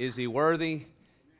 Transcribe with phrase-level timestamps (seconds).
[0.00, 0.86] Is he worthy?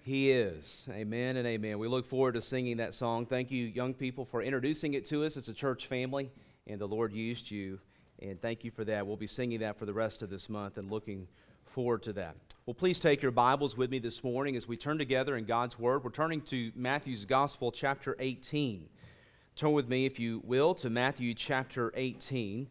[0.04, 0.84] He is.
[0.90, 1.78] Amen and amen.
[1.78, 3.24] We look forward to singing that song.
[3.24, 5.38] Thank you, young people, for introducing it to us.
[5.38, 6.30] It's a church family,
[6.66, 7.78] and the Lord used you.
[8.20, 9.06] And thank you for that.
[9.06, 11.26] We'll be singing that for the rest of this month and looking
[11.64, 12.36] forward to that.
[12.66, 15.78] Well, please take your Bibles with me this morning as we turn together in God's
[15.78, 16.04] Word.
[16.04, 18.86] We're turning to Matthew's Gospel, chapter 18.
[19.56, 22.68] Turn with me, if you will, to Matthew chapter 18.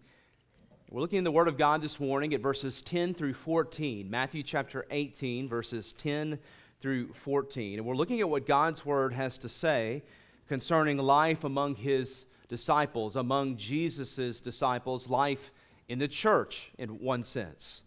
[0.91, 4.09] We're looking in the Word of God this morning at verses 10 through 14.
[4.09, 6.39] Matthew chapter 18, verses 10
[6.81, 7.77] through 14.
[7.77, 10.01] And we're looking at what God's Word has to say
[10.47, 15.51] concerning life among His disciples, among Jesus' disciples, life
[15.87, 17.83] in the church in one sense.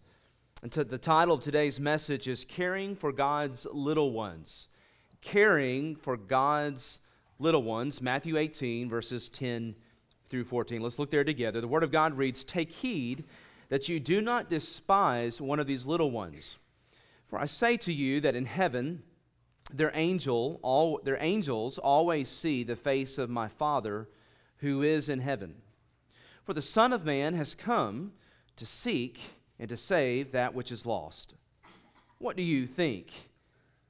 [0.61, 4.69] And to, the title of today's message is Caring for God's Little Ones.
[5.19, 6.99] Caring for God's
[7.37, 9.75] Little Ones, Matthew 18, verses 10
[10.33, 10.81] through 14.
[10.81, 11.61] Let's look there together.
[11.61, 13.23] The Word of God reads Take heed
[13.69, 16.57] that you do not despise one of these little ones.
[17.27, 19.03] For I say to you that in heaven,
[19.71, 24.09] their, angel, all, their angels always see the face of my Father
[24.57, 25.53] who is in heaven.
[26.43, 28.13] For the Son of Man has come
[28.55, 29.19] to seek
[29.59, 31.35] and to save that which is lost.
[32.17, 33.11] What do you think?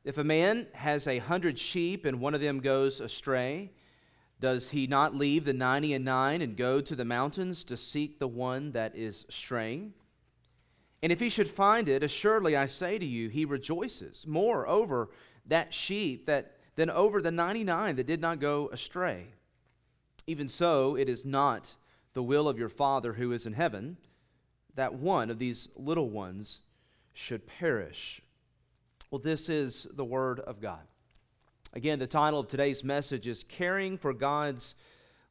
[0.03, 3.71] If a man has a hundred sheep and one of them goes astray,
[4.43, 8.19] does he not leave the ninety and nine and go to the mountains to seek
[8.19, 9.93] the one that is straying?
[11.01, 15.11] And if he should find it, assuredly I say to you, he rejoices more over
[15.45, 19.27] that sheep that, than over the ninety nine that did not go astray.
[20.27, 21.75] Even so, it is not
[22.13, 23.95] the will of your Father who is in heaven
[24.75, 26.59] that one of these little ones
[27.13, 28.21] should perish.
[29.09, 30.81] Well, this is the Word of God.
[31.75, 34.75] Again, the title of today's message is Caring for God's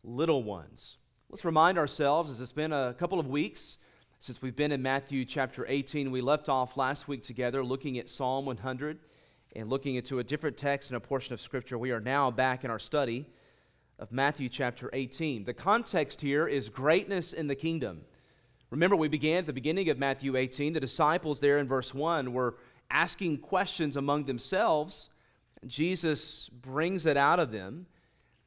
[0.03, 0.97] Little Ones.
[1.31, 3.77] Let's remind ourselves, as it's been a couple of weeks
[4.19, 8.11] since we've been in Matthew chapter 18, we left off last week together looking at
[8.11, 8.99] Psalm 100
[9.55, 11.79] and looking into a different text and a portion of Scripture.
[11.79, 13.25] We are now back in our study
[14.01, 15.45] of Matthew chapter 18.
[15.45, 18.01] The context here is greatness in the kingdom.
[18.71, 20.73] Remember, we began at the beginning of Matthew 18.
[20.73, 22.57] The disciples there in verse 1 were
[22.91, 25.09] asking questions among themselves
[25.67, 27.87] Jesus brings it out of them.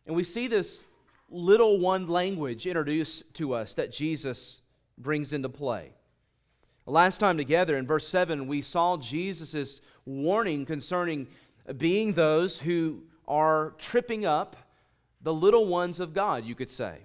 [0.05, 0.85] And we see this
[1.29, 4.61] little one language introduced to us that Jesus
[4.97, 5.93] brings into play.
[6.85, 11.27] Last time together in verse 7, we saw Jesus' warning concerning
[11.77, 14.55] being those who are tripping up
[15.21, 16.99] the little ones of God, you could say.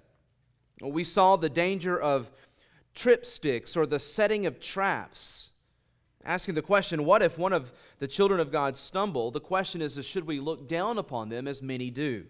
[0.81, 2.29] We saw the danger of
[2.95, 5.50] tripsticks or the setting of traps
[6.25, 9.31] asking the question, what if one of the children of God stumble?
[9.31, 12.25] The question is, should we look down upon them as many do?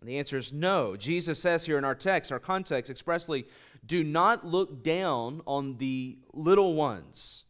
[0.00, 0.96] And the answer is no.
[0.96, 3.46] Jesus says here in our text, our context expressly,
[3.84, 7.44] do not look down on the little ones.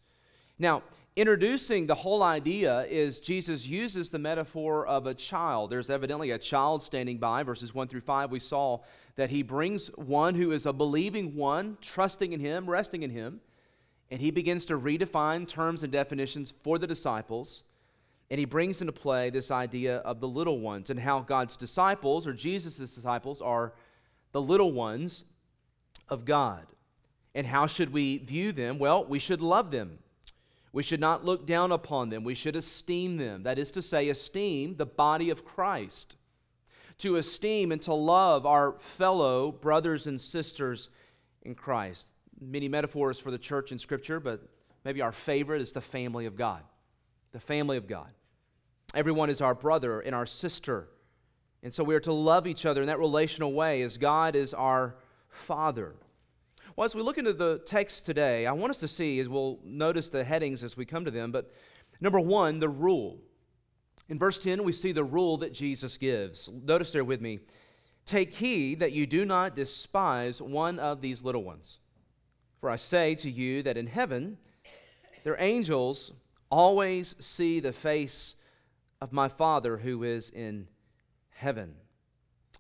[0.59, 0.83] Now,
[1.17, 5.71] introducing the whole idea is Jesus uses the metaphor of a child.
[5.71, 8.31] There's evidently a child standing by, verses 1 through 5.
[8.31, 8.81] We saw
[9.17, 13.41] that he brings one who is a believing one, trusting in him, resting in him
[14.11, 17.65] and he begins to redefine terms and definitions for the disciples.
[18.31, 22.27] And he brings into play this idea of the little ones and how God's disciples,
[22.27, 23.73] or Jesus' disciples, are
[24.33, 25.25] the little ones
[26.09, 26.67] of God.
[27.35, 28.79] And how should we view them?
[28.79, 29.99] Well, we should love them.
[30.73, 32.23] We should not look down upon them.
[32.23, 33.43] We should esteem them.
[33.45, 36.17] That is to say, esteem the body of Christ.
[36.99, 40.91] To esteem and to love our fellow brothers and sisters
[41.43, 44.43] in Christ many metaphors for the church in Scripture, but
[44.85, 46.63] maybe our favorite is the family of God.
[47.33, 48.11] The family of God.
[48.95, 50.89] Everyone is our brother and our sister.
[51.63, 54.55] And so we are to love each other in that relational way as God is
[54.55, 54.97] our
[55.29, 55.97] Father.
[56.77, 59.59] Well, as we look into the text today, I want us to see, as we'll
[59.65, 61.51] notice the headings as we come to them, but
[62.01, 63.19] number one, the rule.
[64.09, 66.49] In verse 10, we see the rule that Jesus gives.
[66.49, 67.41] Notice there with me
[68.05, 71.79] Take heed that you do not despise one of these little ones.
[72.61, 74.39] For I say to you that in heaven,
[75.25, 76.13] their angels
[76.51, 78.35] always see the face
[79.01, 80.69] of my Father who is in
[81.31, 81.75] heaven.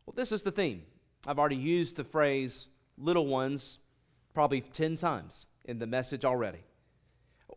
[0.05, 0.83] Well, this is the theme.
[1.27, 3.79] I've already used the phrase little ones
[4.35, 6.61] probably 10 times in the message already.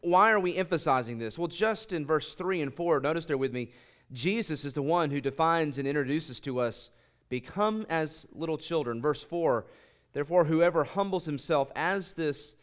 [0.02, 1.38] Why are we emphasizing this?
[1.38, 3.72] Well, just in verse 3 and 4, notice there with me,
[4.12, 6.90] Jesus is the one who defines and introduces to us
[7.28, 9.02] become as little children.
[9.02, 9.66] Verse 4
[10.14, 12.56] Therefore, whoever humbles himself as this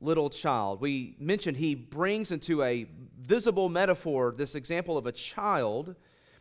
[0.00, 2.86] little child, we mentioned he brings into a
[3.20, 5.94] visible metaphor this example of a child.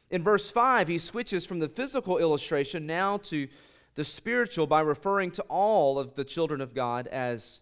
[0.09, 3.47] In verse 5, he switches from the physical illustration now to
[3.95, 7.61] the spiritual by referring to all of the children of God as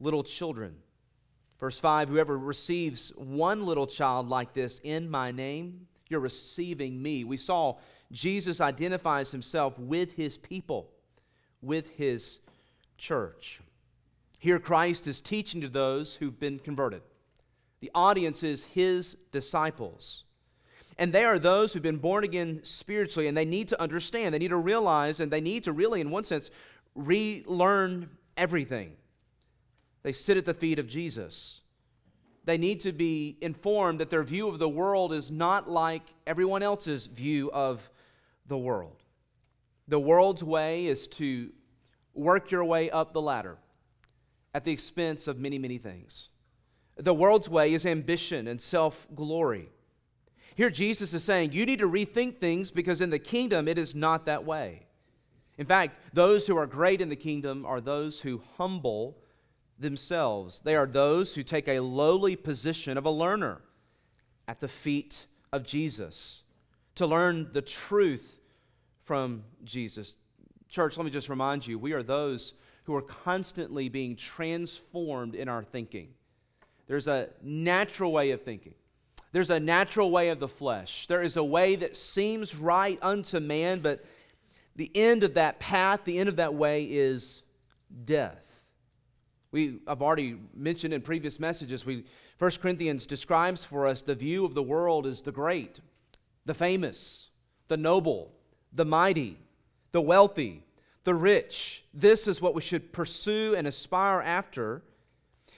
[0.00, 0.76] little children.
[1.58, 7.22] Verse 5 Whoever receives one little child like this in my name, you're receiving me.
[7.24, 7.76] We saw
[8.10, 10.90] Jesus identifies himself with his people,
[11.62, 12.38] with his
[12.98, 13.60] church.
[14.38, 17.02] Here, Christ is teaching to those who've been converted.
[17.80, 20.24] The audience is his disciples.
[20.98, 24.38] And they are those who've been born again spiritually, and they need to understand, they
[24.38, 26.50] need to realize, and they need to really, in one sense,
[26.94, 28.96] relearn everything.
[30.02, 31.60] They sit at the feet of Jesus.
[32.44, 36.62] They need to be informed that their view of the world is not like everyone
[36.62, 37.88] else's view of
[38.46, 38.99] the world.
[39.90, 41.50] The world's way is to
[42.14, 43.58] work your way up the ladder
[44.54, 46.28] at the expense of many, many things.
[46.96, 49.68] The world's way is ambition and self glory.
[50.54, 53.96] Here, Jesus is saying you need to rethink things because in the kingdom it is
[53.96, 54.86] not that way.
[55.58, 59.18] In fact, those who are great in the kingdom are those who humble
[59.76, 60.62] themselves.
[60.64, 63.60] They are those who take a lowly position of a learner
[64.46, 66.44] at the feet of Jesus
[66.94, 68.39] to learn the truth
[69.10, 70.14] from Jesus.
[70.68, 72.52] Church, let me just remind you we are those
[72.84, 76.10] who are constantly being transformed in our thinking.
[76.86, 78.74] There's a natural way of thinking.
[79.32, 81.08] There's a natural way of the flesh.
[81.08, 84.04] There is a way that seems right unto man, but
[84.76, 87.42] the end of that path, the end of that way is
[88.04, 88.62] death.
[89.50, 92.04] We, I've already mentioned in previous messages, we,
[92.38, 95.80] 1 Corinthians describes for us the view of the world as the great,
[96.44, 97.30] the famous,
[97.66, 98.36] the noble,
[98.72, 99.38] the mighty,
[99.92, 100.62] the wealthy,
[101.04, 101.84] the rich.
[101.92, 104.82] This is what we should pursue and aspire after.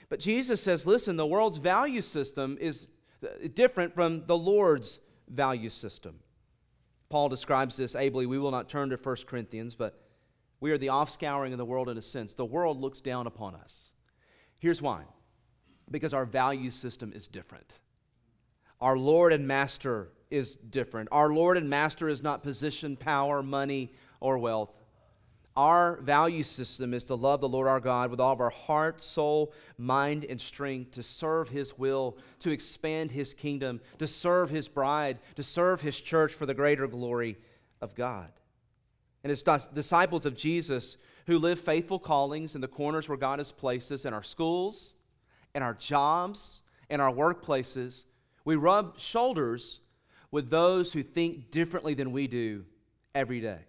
[0.09, 2.87] But Jesus says, listen, the world's value system is
[3.53, 4.99] different from the Lord's
[5.29, 6.19] value system.
[7.09, 8.25] Paul describes this ably.
[8.25, 9.99] We will not turn to 1 Corinthians, but
[10.59, 12.33] we are the offscouring of the world in a sense.
[12.33, 13.89] The world looks down upon us.
[14.59, 15.03] Here's why
[15.91, 17.73] because our value system is different.
[18.81, 21.09] Our Lord and Master is different.
[21.11, 24.73] Our Lord and Master is not position, power, money, or wealth.
[25.55, 29.03] Our value system is to love the Lord our God with all of our heart,
[29.03, 34.67] soul, mind, and strength, to serve His will, to expand His kingdom, to serve His
[34.67, 37.37] bride, to serve His church for the greater glory
[37.79, 38.31] of God.
[39.23, 40.97] And as disciples of Jesus
[41.27, 44.93] who live faithful callings in the corners where God has placed us in our schools,
[45.53, 48.05] in our jobs, in our workplaces,
[48.43, 49.79] we rub shoulders
[50.33, 52.65] with those who think differently than we do
[53.13, 53.59] every day.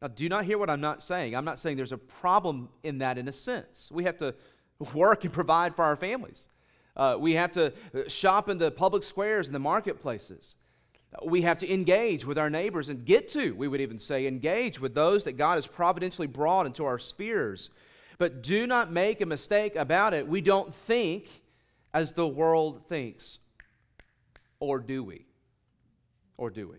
[0.00, 1.34] Now, do not hear what I'm not saying.
[1.34, 3.90] I'm not saying there's a problem in that in a sense.
[3.90, 4.36] We have to
[4.94, 6.48] work and provide for our families.
[6.96, 7.72] Uh, we have to
[8.06, 10.54] shop in the public squares and the marketplaces.
[11.26, 14.78] We have to engage with our neighbors and get to, we would even say, engage
[14.78, 17.70] with those that God has providentially brought into our spheres.
[18.18, 20.28] But do not make a mistake about it.
[20.28, 21.26] We don't think
[21.92, 23.40] as the world thinks.
[24.60, 25.26] Or do we?
[26.36, 26.78] Or do we?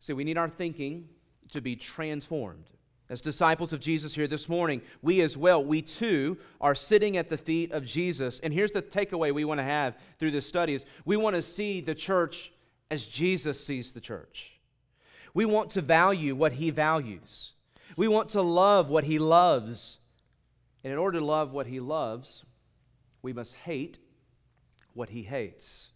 [0.00, 1.08] See, we need our thinking
[1.52, 2.64] to be transformed.
[3.08, 7.28] As disciples of Jesus here this morning, we as well, we too are sitting at
[7.28, 8.40] the feet of Jesus.
[8.40, 11.42] And here's the takeaway we want to have through this study is we want to
[11.42, 12.52] see the church
[12.90, 14.52] as Jesus sees the church.
[15.34, 17.52] We want to value what he values.
[17.96, 19.98] We want to love what he loves.
[20.82, 22.44] And in order to love what he loves,
[23.20, 23.98] we must hate
[24.94, 25.88] what he hates.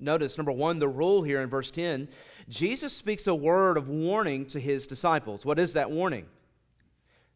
[0.00, 2.08] Notice, number one, the rule here in verse 10
[2.48, 5.44] Jesus speaks a word of warning to his disciples.
[5.44, 6.26] What is that warning?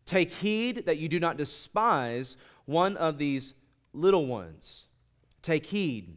[0.07, 3.55] Take heed that you do not despise one of these
[3.93, 4.87] little ones.
[5.41, 6.17] Take heed.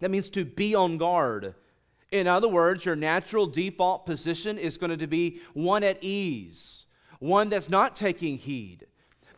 [0.00, 1.54] That means to be on guard.
[2.10, 6.86] In other words, your natural default position is going to be one at ease,
[7.20, 8.86] one that's not taking heed,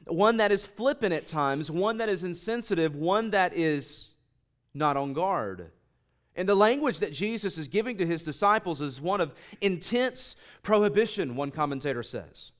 [0.07, 4.11] one that is flippant at times, one that is insensitive, one that is
[4.73, 5.71] not on guard.
[6.41, 11.37] And the language that Jesus is giving to his disciples is one of intense prohibition,
[11.37, 12.53] one commentator says.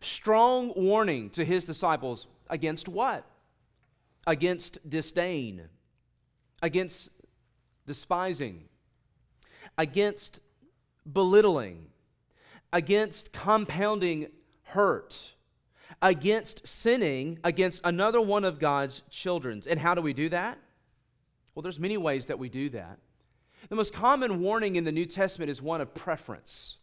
[0.00, 3.26] Strong warning to his disciples against what?
[4.26, 5.64] Against disdain,
[6.62, 7.10] against
[7.86, 8.64] despising,
[9.76, 10.40] against
[11.12, 11.88] belittling,
[12.72, 14.28] against compounding
[14.62, 15.34] hurt,
[16.00, 19.62] against sinning against another one of God's children.
[19.68, 20.58] And how do we do that?
[21.54, 22.98] Well, there's many ways that we do that.
[23.68, 26.76] The most common warning in the New Testament is one of preference.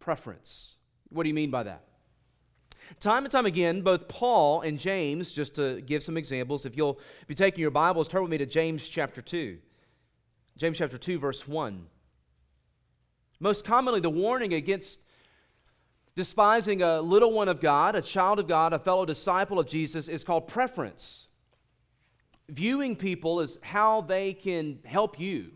[0.00, 0.74] Preference.
[1.10, 1.84] What do you mean by that?
[3.00, 6.98] Time and time again, both Paul and James, just to give some examples, if you'll
[7.26, 9.58] be taking your Bibles, turn with me to James chapter 2.
[10.58, 11.86] James chapter 2, verse 1.
[13.40, 15.00] Most commonly, the warning against
[16.14, 20.08] despising a little one of God, a child of God, a fellow disciple of Jesus,
[20.08, 21.28] is called preference.
[22.48, 25.52] Viewing people as how they can help you,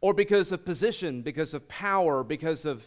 [0.00, 2.84] or because of position, because of power, because of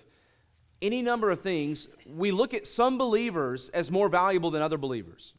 [0.81, 5.33] any number of things, we look at some believers as more valuable than other believers.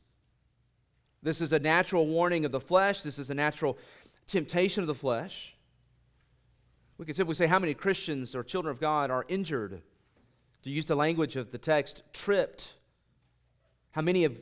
[1.23, 3.79] This is a natural warning of the flesh, this is a natural
[4.27, 5.55] temptation of the flesh.
[6.99, 9.83] We could simply say how many Christians or children of God are injured,
[10.63, 12.75] to use the language of the text, tripped.
[13.91, 14.39] How many have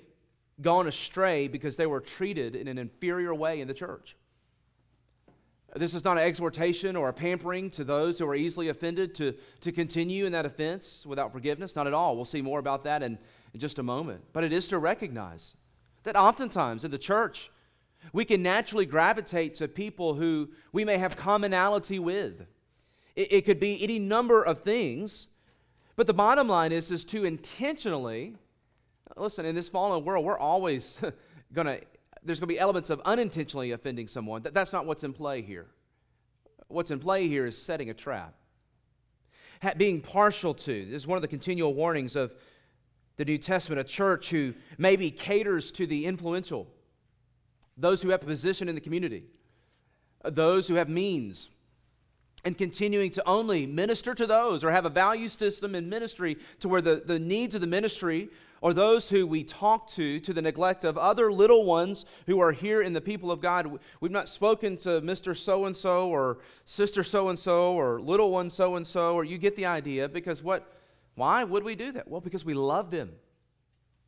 [0.62, 4.16] gone astray because they were treated in an inferior way in the church.
[5.76, 9.34] This is not an exhortation or a pampering to those who are easily offended to,
[9.60, 11.76] to continue in that offense without forgiveness.
[11.76, 12.16] Not at all.
[12.16, 13.18] We'll see more about that in,
[13.54, 14.24] in just a moment.
[14.32, 15.54] But it is to recognize
[16.02, 17.50] that oftentimes in the church,
[18.12, 22.46] we can naturally gravitate to people who we may have commonality with.
[23.14, 25.28] It, it could be any number of things,
[25.94, 28.36] but the bottom line is, is to intentionally
[29.16, 30.98] Listen, in this fallen world, we're always
[31.52, 31.80] going to,
[32.22, 34.42] there's going to be elements of unintentionally offending someone.
[34.42, 35.66] That, that's not what's in play here.
[36.68, 38.34] What's in play here is setting a trap.
[39.62, 42.32] Ha- being partial to, this is one of the continual warnings of
[43.16, 46.66] the New Testament, a church who maybe caters to the influential,
[47.76, 49.24] those who have a position in the community,
[50.24, 51.50] uh, those who have means
[52.44, 56.68] and continuing to only minister to those or have a value system in ministry to
[56.68, 58.28] where the, the needs of the ministry
[58.62, 62.52] or those who we talk to to the neglect of other little ones who are
[62.52, 63.78] here in the people of God.
[64.00, 65.36] We've not spoken to Mr.
[65.36, 69.24] So and so or Sister so and so or little one so and so, or
[69.24, 70.76] you get the idea because what?
[71.14, 72.08] Why would we do that?
[72.08, 73.10] Well, because we love them.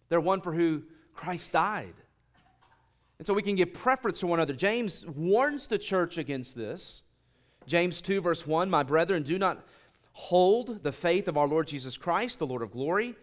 [0.09, 0.83] They're one for who
[1.15, 1.95] Christ died.
[3.19, 4.55] And so we can give preference to one another.
[4.55, 7.03] James warns the church against this.
[7.67, 9.65] James 2, verse 1 My brethren, do not
[10.13, 13.15] hold the faith of our Lord Jesus Christ, the Lord of glory.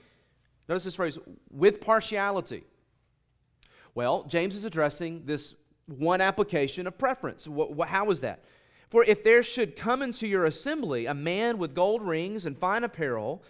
[0.68, 1.18] Notice this phrase,
[1.52, 2.64] with partiality.
[3.96, 5.56] Well, James is addressing this
[5.88, 7.48] one application of preference.
[7.88, 8.44] How is that?
[8.90, 12.84] For if there should come into your assembly a man with gold rings and fine
[12.84, 13.44] apparel,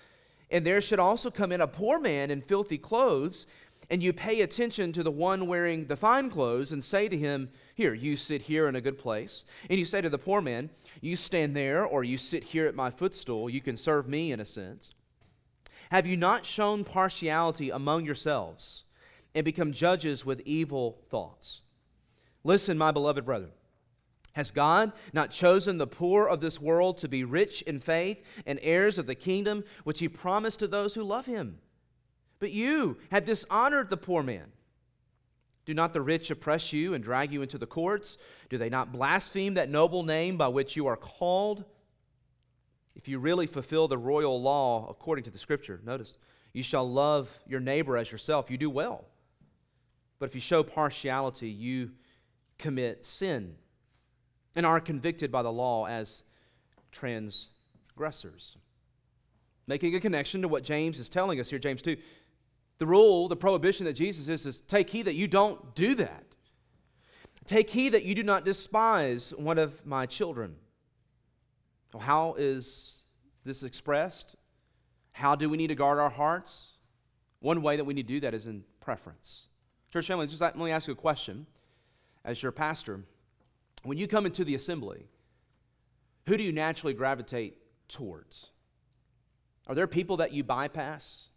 [0.51, 3.46] and there should also come in a poor man in filthy clothes,
[3.89, 7.50] and you pay attention to the one wearing the fine clothes and say to him,
[7.79, 9.45] Here, you sit here in a good place.
[9.69, 10.69] And you say to the poor man,
[11.00, 13.50] You stand there, or you sit here at my footstool.
[13.50, 14.89] You can serve me in a sense.
[15.89, 18.83] Have you not shown partiality among yourselves
[19.33, 21.62] and become judges with evil thoughts?
[22.43, 23.53] Listen, my beloved brethren.
[24.33, 28.59] Has God not chosen the poor of this world to be rich in faith and
[28.62, 31.59] heirs of the kingdom which he promised to those who love him?
[32.39, 34.51] But you have dishonored the poor man.
[35.69, 38.17] Do not the rich oppress you and drag you into the courts?
[38.49, 41.63] Do they not blaspheme that noble name by which you are called?
[42.95, 46.17] If you really fulfill the royal law according to the scripture, notice,
[46.53, 48.49] you shall love your neighbor as yourself.
[48.49, 49.05] You do well.
[50.17, 51.91] But if you show partiality, you
[52.57, 53.53] commit sin
[54.55, 56.23] and are convicted by the law as
[56.91, 58.57] transgressors.
[59.67, 61.95] Making a connection to what James is telling us here, James 2
[62.79, 66.24] the rule, the prohibition that Jesus is, is take heed that you don't do that.
[67.45, 70.55] Take heed that you do not despise one of my children.
[71.93, 73.00] Well, how is
[73.43, 74.36] this expressed?
[75.12, 76.67] How do we need to guard our hearts?
[77.39, 79.48] One way that we need to do that is in preference.
[79.91, 81.48] Church family, just let me ask you a question
[82.24, 83.01] as your pastor.
[83.83, 85.07] When you come into the assembly,
[86.27, 87.57] who do you naturally gravitate
[87.88, 88.51] towards?
[89.67, 91.28] Are there people that you bypass?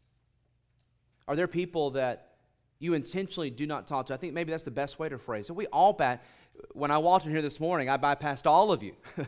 [1.29, 2.33] Are there people that
[2.79, 4.15] you intentionally do not talk to?
[4.15, 5.53] I think maybe that's the best way to phrase it.
[5.53, 6.25] We all bat.
[6.73, 8.95] When I walked in here this morning, I bypassed all of you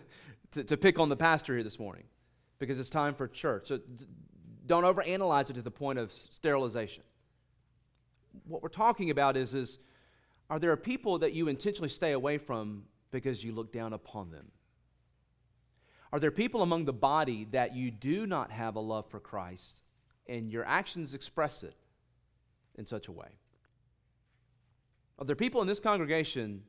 [0.52, 2.04] to, to pick on the pastor here this morning
[2.58, 3.68] because it's time for church.
[3.68, 3.80] So
[4.66, 7.02] don't overanalyze it to the point of sterilization.
[8.46, 9.78] What we're talking about is, is
[10.50, 14.50] are there people that you intentionally stay away from because you look down upon them?
[16.12, 19.82] Are there people among the body that you do not have a love for Christ
[20.28, 21.74] and your actions express it?
[22.78, 23.28] In such a way?
[25.18, 26.62] Are there people in this congregation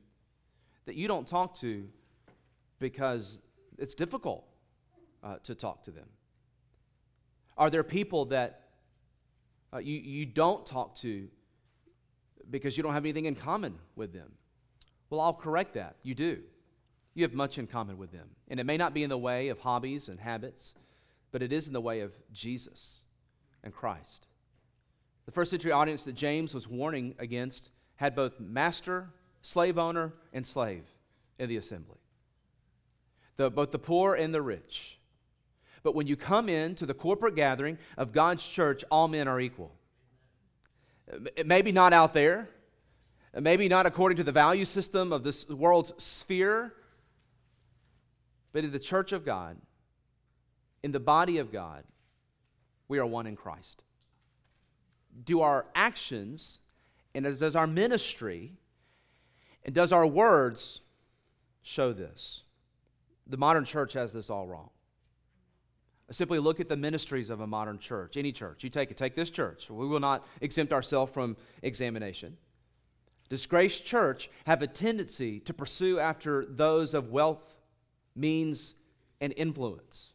[0.84, 1.88] that you don't talk to
[2.78, 3.40] because
[3.78, 4.44] it's difficult
[5.22, 6.06] uh, to talk to them?
[7.58, 8.68] Are there people that
[9.72, 11.28] uh, you, you don't talk to
[12.50, 14.32] because you don't have anything in common with them?
[15.10, 15.96] Well, I'll correct that.
[16.02, 16.38] You do.
[17.14, 18.28] You have much in common with them.
[18.48, 20.74] And it may not be in the way of hobbies and habits,
[21.32, 23.00] but it is in the way of Jesus
[23.64, 24.26] and Christ.
[25.26, 29.10] The first century audience that James was warning against had both master,
[29.42, 30.84] slave owner, and slave
[31.38, 31.98] in the assembly,
[33.36, 34.98] the, both the poor and the rich.
[35.82, 39.72] But when you come into the corporate gathering of God's church, all men are equal.
[41.44, 42.48] Maybe not out there,
[43.38, 46.72] Maybe not according to the value system of this world's sphere,
[48.52, 49.58] but in the church of God,
[50.82, 51.84] in the body of God,
[52.88, 53.82] we are one in Christ.
[55.24, 56.58] Do our actions
[57.14, 58.52] and as does our ministry
[59.64, 60.80] and does our words
[61.62, 62.42] show this?
[63.26, 64.70] The modern church has this all wrong.
[66.12, 68.62] Simply look at the ministries of a modern church, any church.
[68.62, 69.68] You take it, take this church.
[69.68, 72.36] We will not exempt ourselves from examination.
[73.28, 77.56] Disgraced Church have a tendency to pursue after those of wealth,
[78.14, 78.74] means,
[79.20, 80.12] and influence?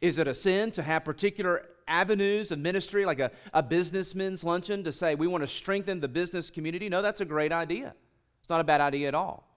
[0.00, 4.84] Is it a sin to have particular avenues of ministry, like a, a businessman's luncheon,
[4.84, 6.88] to say we want to strengthen the business community?
[6.88, 7.94] No, that's a great idea.
[8.40, 9.48] It's not a bad idea at all.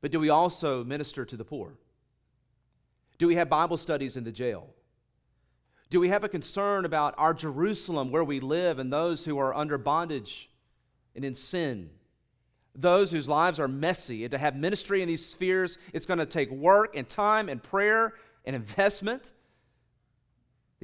[0.00, 1.74] But do we also minister to the poor?
[3.18, 4.68] Do we have Bible studies in the jail?
[5.90, 9.54] Do we have a concern about our Jerusalem, where we live, and those who are
[9.54, 10.50] under bondage
[11.14, 11.90] and in sin?
[12.74, 14.24] Those whose lives are messy.
[14.24, 17.62] And to have ministry in these spheres, it's going to take work and time and
[17.62, 19.32] prayer and investment.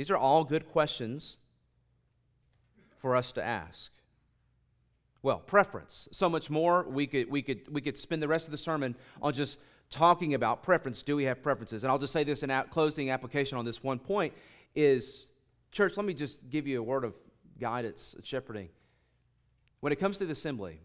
[0.00, 1.36] These are all good questions
[3.02, 3.92] for us to ask.
[5.22, 6.08] Well, preference.
[6.10, 6.84] So much more.
[6.84, 9.58] We could, we, could, we could spend the rest of the sermon on just
[9.90, 11.02] talking about preference.
[11.02, 11.84] Do we have preferences?
[11.84, 14.32] And I'll just say this in closing application on this one point
[14.74, 15.26] is,
[15.70, 17.12] church, let me just give you a word of
[17.60, 18.70] guidance, shepherding.
[19.80, 20.80] When it comes to the assembly,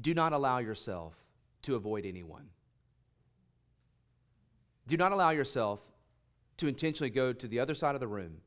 [0.00, 1.14] do not allow yourself
[1.62, 2.48] to avoid anyone.
[4.88, 5.78] Do not allow yourself
[6.58, 8.38] to intentionally go to the other side of the room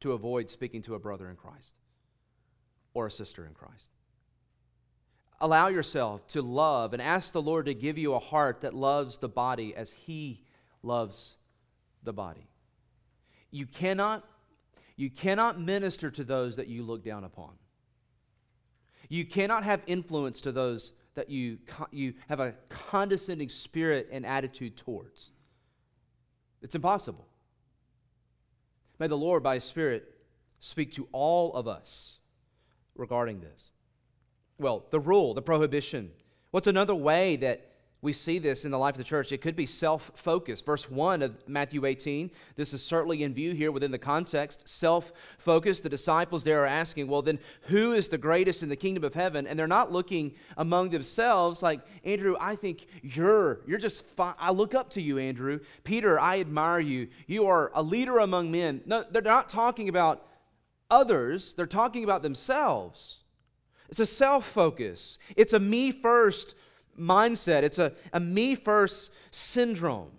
[0.00, 1.74] to avoid speaking to a brother in Christ
[2.94, 3.90] or a sister in Christ
[5.40, 9.18] allow yourself to love and ask the Lord to give you a heart that loves
[9.18, 10.42] the body as He
[10.82, 11.36] loves
[12.02, 12.48] the body.
[13.50, 14.24] You cannot,
[14.96, 17.52] you cannot minister to those that you look down upon.
[19.08, 21.58] You cannot have influence to those that you,
[21.90, 25.30] you have a condescending spirit and attitude towards.
[26.62, 27.26] It's impossible.
[28.98, 30.14] May the Lord, by His Spirit,
[30.60, 32.18] speak to all of us
[32.94, 33.70] regarding this
[34.58, 36.10] well, the rule, the prohibition.
[36.50, 37.67] What's another way that
[38.00, 39.32] we see this in the life of the church?
[39.32, 40.64] It could be self focused.
[40.64, 44.68] Verse 1 of Matthew 18, this is certainly in view here within the context.
[44.68, 45.82] Self focused.
[45.82, 49.14] The disciples there are asking, well, then who is the greatest in the kingdom of
[49.14, 49.46] heaven?
[49.46, 54.04] And they're not looking among themselves like, Andrew, I think you're, you're just.
[54.18, 55.60] I look up to you, Andrew.
[55.84, 57.08] Peter, I admire you.
[57.26, 58.82] You are a leader among men.
[58.86, 60.24] No, they're not talking about
[60.90, 63.18] others, they're talking about themselves.
[63.88, 66.54] It's a self focus, it's a me first
[66.98, 70.10] mindset, it's a, a me first syndrome.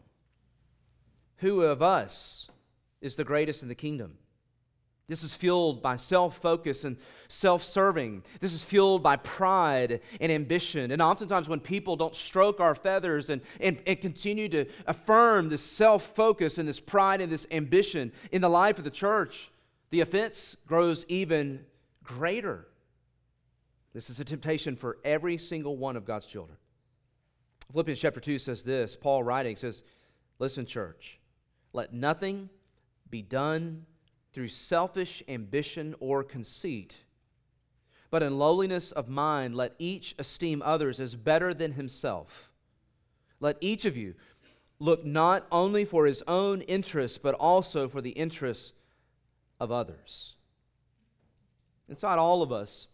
[1.37, 2.49] Who of us
[3.01, 4.17] is the greatest in the kingdom?
[5.09, 6.95] This is fueled by self focus and
[7.29, 8.23] self serving.
[8.39, 10.91] This is fueled by pride and ambition.
[10.91, 15.63] And oftentimes, when people don't stroke our feathers and, and, and continue to affirm this
[15.63, 19.49] self focus and this pride and this ambition in the life of the church,
[19.89, 21.65] the offense grows even
[22.03, 22.67] greater.
[23.93, 26.57] This is a temptation for every single one of God's children.
[27.71, 29.83] Philippians chapter 2 says this Paul writing says,
[30.39, 31.19] Listen, church,
[31.73, 32.49] let nothing
[33.09, 33.85] be done
[34.33, 36.97] through selfish ambition or conceit,
[38.09, 42.49] but in lowliness of mind, let each esteem others as better than himself.
[43.39, 44.15] Let each of you
[44.79, 48.73] look not only for his own interests, but also for the interests
[49.59, 50.35] of others.
[51.87, 52.87] Inside all of us,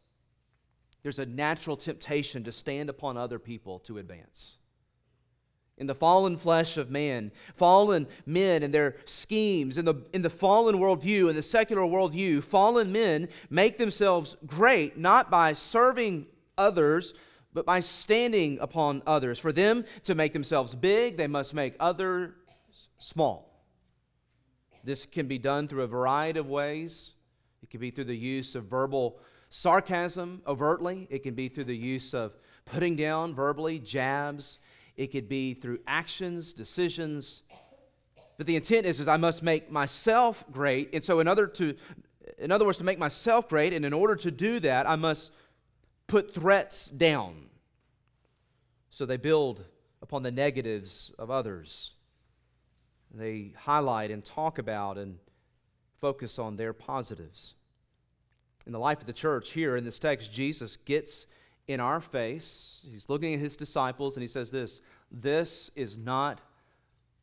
[1.03, 4.57] there's a natural temptation to stand upon other people to advance.
[5.77, 10.29] In the fallen flesh of man, fallen men and their schemes, in the, in the
[10.29, 17.13] fallen worldview, in the secular worldview, fallen men make themselves great not by serving others,
[17.53, 19.37] but by standing upon others.
[19.37, 22.31] For them to make themselves big, they must make others
[22.97, 23.63] small.
[24.85, 27.11] This can be done through a variety of ways.
[27.63, 31.77] It can be through the use of verbal sarcasm overtly, it can be through the
[31.77, 32.33] use of
[32.65, 34.59] putting down verbally, jabs,
[34.97, 37.41] it could be through actions, decisions.
[38.37, 40.93] But the intent is, is I must make myself great.
[40.93, 41.75] And so in other to
[42.39, 45.31] in other words, to make myself great, and in order to do that, I must
[46.07, 47.45] put threats down.
[48.89, 49.63] So they build
[50.01, 51.91] upon the negatives of others.
[53.13, 55.19] They highlight and talk about and
[56.01, 57.53] focus on their positives
[58.65, 61.27] in the life of the church here in this text, Jesus gets
[61.67, 62.85] in our face.
[62.89, 66.41] He's looking at his disciples and he says this This is not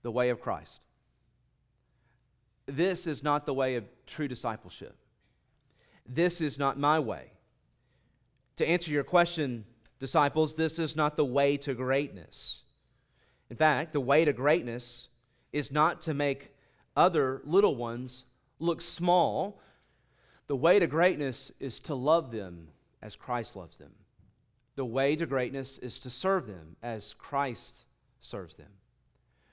[0.02, 0.80] the way of Christ.
[2.66, 4.96] This is not the way of true discipleship.
[6.06, 7.32] This is not my way.
[8.56, 9.64] To answer your question,
[9.98, 12.62] disciples, this is not the way to greatness.
[13.50, 15.08] In fact, the way to greatness
[15.52, 16.54] is not to make
[16.96, 18.24] other little ones
[18.58, 19.60] look small.
[20.46, 22.68] The way to greatness is to love them
[23.00, 23.92] as Christ loves them.
[24.74, 27.84] The way to greatness is to serve them as Christ
[28.20, 28.70] serves them.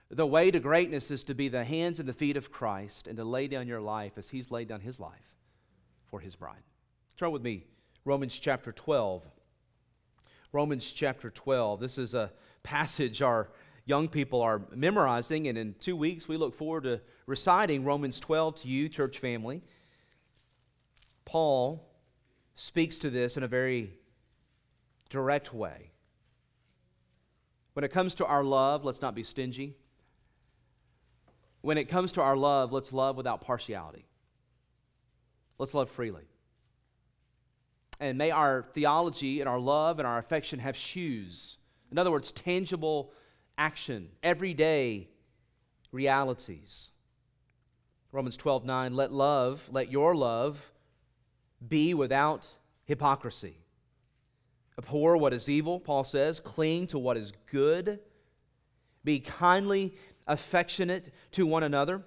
[0.10, 3.18] The way to greatness is to be the hands and the feet of Christ and
[3.18, 5.36] to lay down your life as He's laid down His life
[6.10, 6.64] for His bride.
[7.18, 7.66] Turn with me,
[8.06, 9.24] Romans chapter 12.
[10.52, 11.80] Romans chapter 12.
[11.80, 12.32] This is a
[12.64, 13.52] passage our
[13.86, 18.62] young people are memorizing, and in two weeks we look forward to reciting Romans 12
[18.62, 19.62] to you, church family.
[21.26, 21.88] Paul
[22.56, 23.99] speaks to this in a very
[25.10, 25.92] direct way.
[27.74, 29.76] When it comes to our love, let's not be stingy.
[31.62, 34.06] When it comes to our love, let's love without partiality.
[35.58, 36.24] Let's love freely.
[38.00, 41.58] And may our theology and our love and our affection have shoes.
[41.92, 43.12] In other words, tangible
[43.58, 45.10] action, everyday
[45.92, 46.90] realities.
[48.12, 50.72] Romans 12 9, let love, let your love
[51.68, 52.48] be without
[52.86, 53.58] hypocrisy.
[54.80, 58.00] Abhor what is evil, Paul says, cling to what is good.
[59.04, 59.94] Be kindly
[60.26, 62.02] affectionate to one another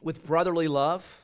[0.00, 1.20] with brotherly love.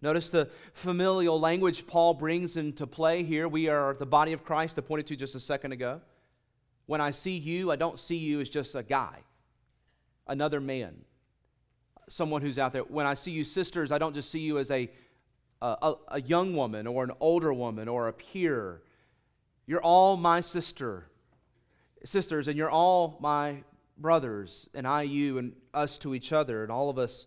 [0.00, 3.48] Notice the familial language Paul brings into play here.
[3.48, 6.00] We are the body of Christ, I pointed to just a second ago.
[6.86, 9.18] When I see you, I don't see you as just a guy,
[10.28, 10.94] another man,
[12.08, 12.82] someone who's out there.
[12.82, 14.88] When I see you, sisters, I don't just see you as a,
[15.60, 18.82] a, a young woman or an older woman or a peer.
[19.66, 21.06] You're all my sister,
[22.04, 23.62] sisters, and you're all my
[23.96, 27.26] brothers, and I, you, and us to each other, and all of us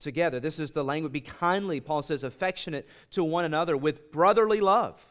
[0.00, 0.40] together.
[0.40, 1.12] This is the language.
[1.12, 5.04] Be kindly, Paul says, affectionate to one another with brotherly love.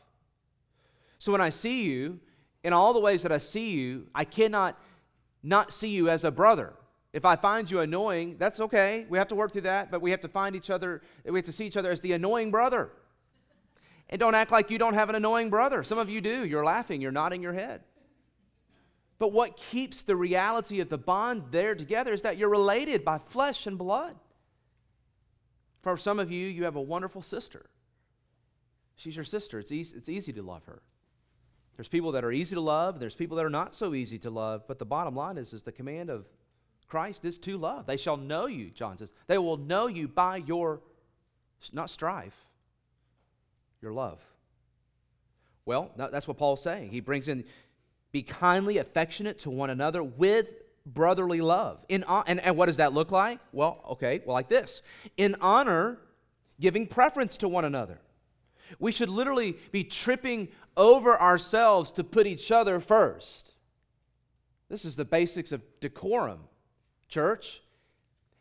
[1.19, 2.19] So when I see you,
[2.63, 4.79] in all the ways that I see you, I cannot
[5.43, 6.73] not see you as a brother.
[7.12, 9.05] If I find you annoying, that's okay.
[9.09, 11.45] We have to work through that, but we have to find each other, we have
[11.45, 12.91] to see each other as the annoying brother.
[14.13, 15.84] And don't act like you don't have an annoying brother.
[15.84, 16.45] Some of you do.
[16.45, 17.82] You're laughing, you're nodding your head.
[19.17, 23.17] But what keeps the reality of the bond there together is that you're related by
[23.17, 24.15] flesh and blood.
[25.82, 27.65] For some of you, you have a wonderful sister.
[28.97, 29.58] She's your sister.
[29.58, 30.84] It's easy, it's easy to love her.
[31.76, 34.19] There's people that are easy to love, and there's people that are not so easy
[34.19, 34.67] to love.
[34.67, 36.28] But the bottom line is, is the command of
[36.88, 37.88] Christ is to love.
[37.88, 39.12] They shall know you, John says.
[39.26, 40.82] They will know you by your,
[41.71, 42.45] not strife,
[43.84, 44.19] your love.
[45.65, 46.89] Well, that's what Paul's saying.
[46.89, 47.43] He brings in
[48.12, 50.48] be kindly affectionate to one another with
[50.86, 51.84] brotherly love.
[51.89, 53.39] In, and, and what does that look like?
[53.52, 54.82] Well, okay, well, like this
[55.17, 56.00] in honor,
[56.60, 58.00] giving preference to one another.
[58.80, 63.52] We should literally be tripping over ourselves to put each other first.
[64.69, 66.39] This is the basics of decorum,
[67.08, 67.62] church.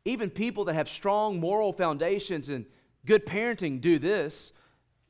[0.04, 2.66] Even people that have strong moral foundations and
[3.04, 4.52] good parenting do this.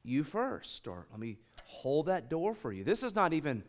[0.05, 2.85] You first, or let me hold that door for you.
[2.85, 3.63] This is not even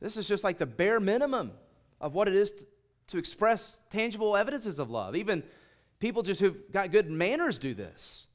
[0.00, 1.52] this is just like the bare minimum
[2.00, 2.66] of what it is to,
[3.08, 5.16] to express tangible evidences of love.
[5.16, 5.42] Even
[5.98, 8.26] people just who've got good manners do this.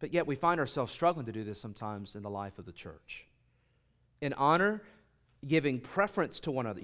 [0.00, 2.72] But yet we find ourselves struggling to do this sometimes in the life of the
[2.72, 3.26] church.
[4.20, 4.82] In honor,
[5.46, 6.82] giving preference to one another.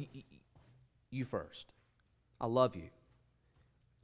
[1.10, 1.66] You first.
[2.40, 2.90] I love you.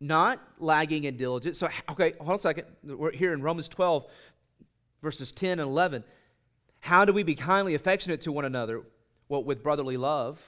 [0.00, 1.58] Not lagging in diligence.
[1.58, 2.66] So, okay, hold on a second.
[2.82, 4.06] We're here in Romans 12,
[5.02, 6.04] verses 10 and 11.
[6.80, 8.82] How do we be kindly affectionate to one another?
[9.30, 10.42] well, with brotherly love,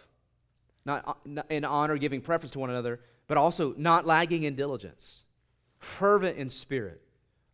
[0.85, 5.23] not in honor, giving preference to one another, but also not lagging in diligence,
[5.79, 7.01] fervent in spirit.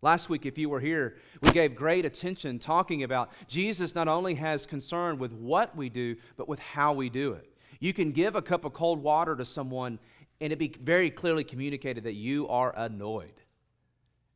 [0.01, 4.37] Last week, if you were here, we gave great attention talking about Jesus not only
[4.37, 7.53] has concern with what we do, but with how we do it.
[7.79, 9.99] You can give a cup of cold water to someone
[10.41, 13.35] and it be very clearly communicated that you are annoyed.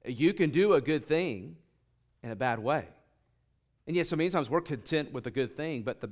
[0.05, 1.57] You can do a good thing
[2.23, 2.87] in a bad way.
[3.87, 6.11] And yes, so many times we're content with a good thing, but the,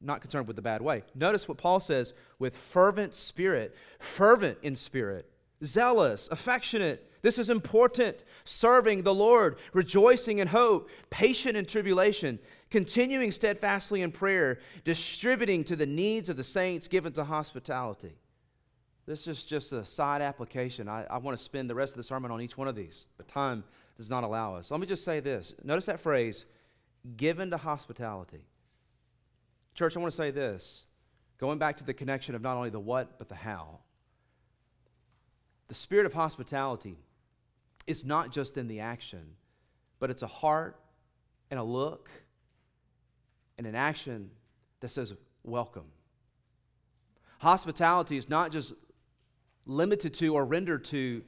[0.00, 1.02] not concerned with the bad way.
[1.14, 5.30] Notice what Paul says with fervent spirit, fervent in spirit,
[5.62, 7.06] zealous, affectionate.
[7.22, 8.22] This is important.
[8.44, 12.38] Serving the Lord, rejoicing in hope, patient in tribulation,
[12.70, 18.16] continuing steadfastly in prayer, distributing to the needs of the saints, given to hospitality.
[19.06, 20.88] This is just a side application.
[20.88, 23.06] I, I want to spend the rest of the sermon on each one of these,
[23.18, 23.64] but time
[24.00, 24.70] does not allow us.
[24.70, 25.54] Let me just say this.
[25.62, 26.46] Notice that phrase,
[27.18, 28.46] given to hospitality.
[29.74, 30.84] Church, I want to say this
[31.36, 33.80] going back to the connection of not only the what, but the how.
[35.68, 36.96] The spirit of hospitality
[37.86, 39.36] is not just in the action,
[39.98, 40.80] but it's a heart
[41.50, 42.10] and a look
[43.58, 44.30] and an action
[44.80, 45.12] that says,
[45.44, 45.92] Welcome.
[47.40, 48.72] Hospitality is not just
[49.66, 51.22] limited to or rendered to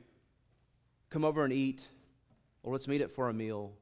[1.10, 1.82] come over and eat,
[2.62, 3.72] or let's meet it for a meal,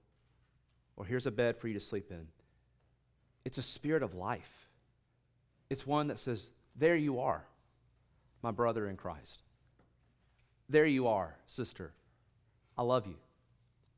[0.96, 2.26] or here's a bed for you to sleep in.
[3.44, 4.68] It's a spirit of life.
[5.68, 7.44] It's one that says, There you are,
[8.42, 9.38] my brother in Christ.
[10.68, 11.92] There you are, sister.
[12.78, 13.16] I love you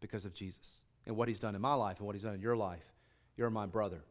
[0.01, 2.41] because of Jesus and what he's done in my life and what he's done in
[2.41, 2.93] your life.
[3.37, 4.03] You're my brother.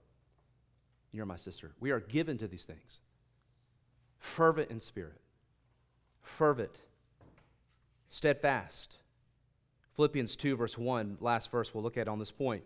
[1.12, 1.72] You're my sister.
[1.80, 3.00] We are given to these things.
[4.20, 5.20] Fervent in spirit,
[6.22, 6.78] fervent,
[8.10, 8.98] steadfast.
[10.02, 12.64] Philippians 2, verse 1, last verse we'll look at on this point.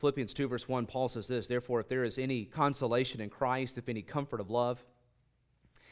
[0.00, 3.78] Philippians 2, verse 1, Paul says this Therefore, if there is any consolation in Christ,
[3.78, 4.84] if any comfort of love,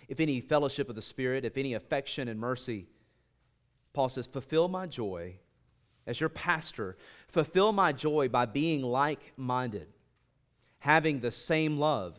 [0.08, 2.88] if any fellowship of the Spirit, if any affection and mercy,
[3.92, 5.36] Paul says, Fulfill my joy
[6.04, 6.96] as your pastor.
[7.28, 9.86] Fulfill my joy by being like minded,
[10.80, 12.18] having the same love,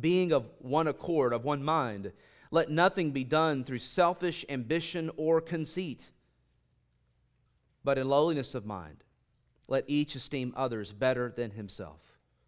[0.00, 2.12] being of one accord, of one mind.
[2.50, 6.08] Let nothing be done through selfish ambition or conceit,
[7.86, 9.04] but in lowliness of mind
[9.68, 12.00] let each esteem others better than himself.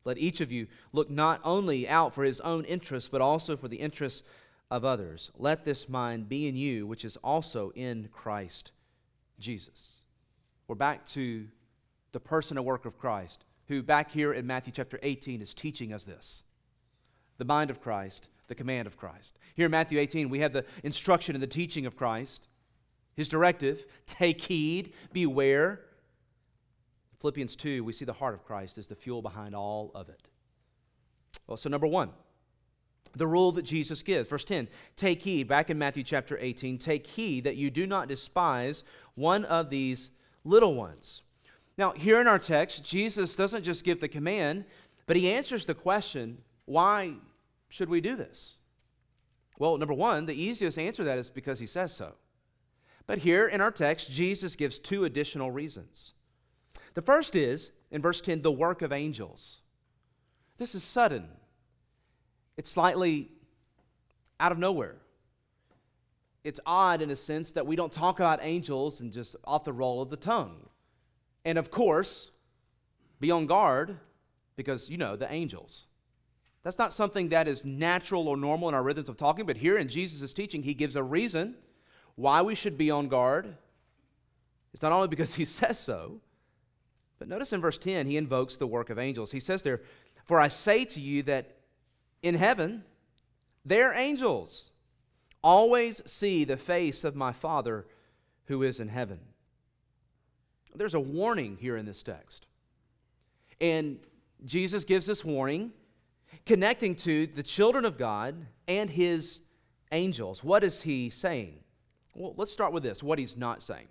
[0.05, 3.69] Let each of you look not only out for his own interests, but also for
[3.69, 4.25] the interests
[4.71, 5.31] of others.
[5.37, 8.73] Let this mind be in you, which is also in Christ
[9.39, 9.97] Jesus.
[10.67, 11.47] We're back to
[12.13, 15.93] the person and work of Christ, who back here in Matthew chapter 18 is teaching
[15.93, 16.43] us this
[17.39, 19.39] the mind of Christ, the command of Christ.
[19.55, 22.48] Here in Matthew 18, we have the instruction and the teaching of Christ,
[23.19, 25.81] his directive take heed, beware
[27.21, 30.29] Philippians 2, we see the heart of Christ as the fuel behind all of it.
[31.49, 32.11] Well, so number one,
[33.17, 34.29] the rule that Jesus gives.
[34.29, 38.07] Verse 10 Take heed, back in Matthew chapter 18, take heed that you do not
[38.07, 38.85] despise
[39.17, 40.11] one of these
[40.45, 41.23] little ones.
[41.77, 44.65] Now, here in our text, Jesus doesn't just give the command,
[45.07, 47.15] but he answers the question why
[47.69, 48.55] should we do this?
[49.59, 52.15] Well, number one, the easiest answer to that is because he says so.
[53.09, 56.13] But here in our text, Jesus gives two additional reasons.
[56.93, 59.63] The first is, in verse 10, the work of angels.
[60.59, 61.27] This is sudden,
[62.59, 63.31] it's slightly
[64.39, 64.97] out of nowhere.
[66.45, 69.73] It's odd in a sense that we don't talk about angels and just off the
[69.73, 70.69] roll of the tongue.
[71.47, 72.31] And of course,
[73.21, 73.97] be on guard
[74.55, 75.87] because you know the angels.
[76.63, 79.79] That's not something that is natural or normal in our rhythms of talking, but here
[79.79, 81.55] in Jesus' teaching, he gives a reason
[82.19, 83.57] why we should be on guard.
[84.75, 86.21] It's not only because he says so,
[87.21, 89.31] but notice in verse 10, he invokes the work of angels.
[89.31, 89.83] He says there,
[90.25, 91.57] For I say to you that
[92.21, 92.83] in heaven,
[93.65, 94.73] their angels
[95.45, 97.87] always see the face of my Father
[98.47, 99.21] who is in heaven.
[100.75, 102.47] There's a warning here in this text.
[103.61, 104.01] And
[104.45, 105.71] Jesus gives this warning
[106.47, 108.35] connecting to the children of God
[108.67, 109.39] and his
[109.93, 110.43] angels.
[110.43, 111.61] What is he saying?
[112.19, 113.87] Well, let's start with this what he's not saying.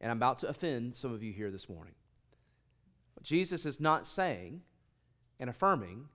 [0.00, 1.92] And I'm about to offend some of you here this morning.
[3.22, 4.62] Jesus is not saying
[5.38, 6.06] and affirming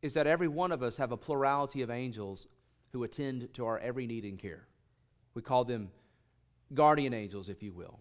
[0.00, 2.46] is that every one of us have a plurality of angels
[2.92, 4.66] who attend to our every need and care.
[5.34, 5.90] We call them
[6.72, 8.00] guardian angels, if you will.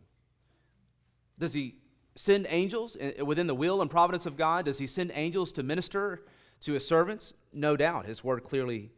[1.38, 1.76] Does he
[2.16, 4.66] send angels within the will and providence of God?
[4.66, 6.24] Does he send angels to minister
[6.62, 7.34] to his servants?
[7.52, 8.06] No doubt.
[8.06, 8.92] His word clearly,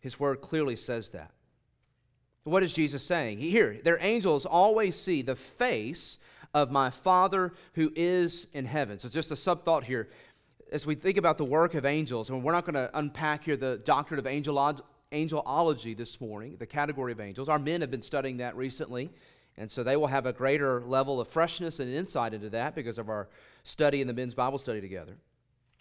[0.00, 1.30] his word clearly says that.
[2.44, 3.38] What is Jesus saying?
[3.38, 6.18] Here, their angels always see the face
[6.54, 8.98] of my Father who is in heaven.
[8.98, 10.08] So, it's just a sub thought here.
[10.72, 13.56] As we think about the work of angels, and we're not going to unpack here
[13.56, 17.48] the doctrine of angelology this morning, the category of angels.
[17.48, 19.10] Our men have been studying that recently,
[19.58, 22.98] and so they will have a greater level of freshness and insight into that because
[22.98, 23.28] of our
[23.62, 25.12] study in the men's Bible study together.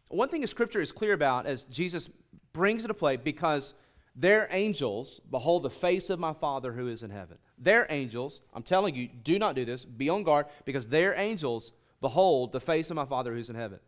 [0.10, 2.10] One thing the scripture is clear about as Jesus
[2.52, 3.74] brings it to play because
[4.16, 7.38] their angels behold the face of my Father who is in heaven.
[7.58, 9.86] Their angels, I'm telling you, do not do this.
[9.86, 11.72] Be on guard because their angels
[12.02, 13.80] behold the face of my Father who's in heaven.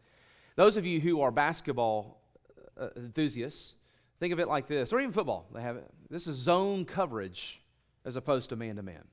[0.55, 2.21] Those of you who are basketball
[2.79, 3.73] uh, enthusiasts,
[4.19, 5.47] think of it like this, or even football.
[5.53, 5.89] They have it.
[6.09, 7.61] This is zone coverage
[8.05, 9.03] as opposed to man to man.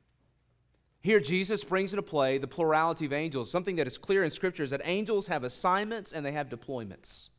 [1.03, 3.51] Here, Jesus brings into play the plurality of angels.
[3.51, 7.31] Something that is clear in Scripture is that angels have assignments and they have deployments.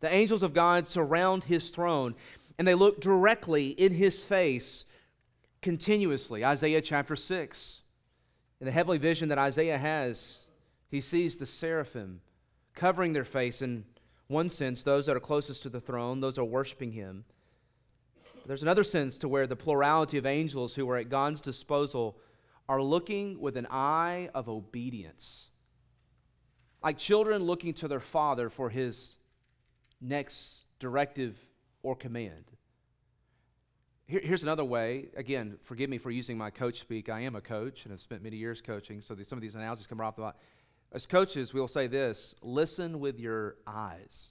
[0.00, 2.14] The angels of God surround his throne
[2.58, 4.84] and they look directly in his face
[5.62, 6.44] continuously.
[6.44, 7.82] Isaiah chapter 6.
[8.60, 10.38] In the heavenly vision that Isaiah has,
[10.90, 12.20] he sees the seraphim
[12.74, 13.62] covering their face.
[13.62, 13.84] In
[14.26, 17.24] one sense, those that are closest to the throne, those are worshiping him.
[18.46, 22.16] There's another sense to where the plurality of angels who are at God's disposal
[22.68, 25.46] are looking with an eye of obedience.
[26.82, 29.16] Like children looking to their father for his
[30.00, 31.47] next directive
[31.88, 32.44] or command.
[34.06, 35.08] Here, here's another way.
[35.16, 37.08] Again, forgive me for using my coach speak.
[37.08, 39.86] I am a coach and have spent many years coaching, so some of these analogies
[39.86, 40.36] come off the bat.
[40.92, 44.28] As coaches, we'll say this listen with your eyes.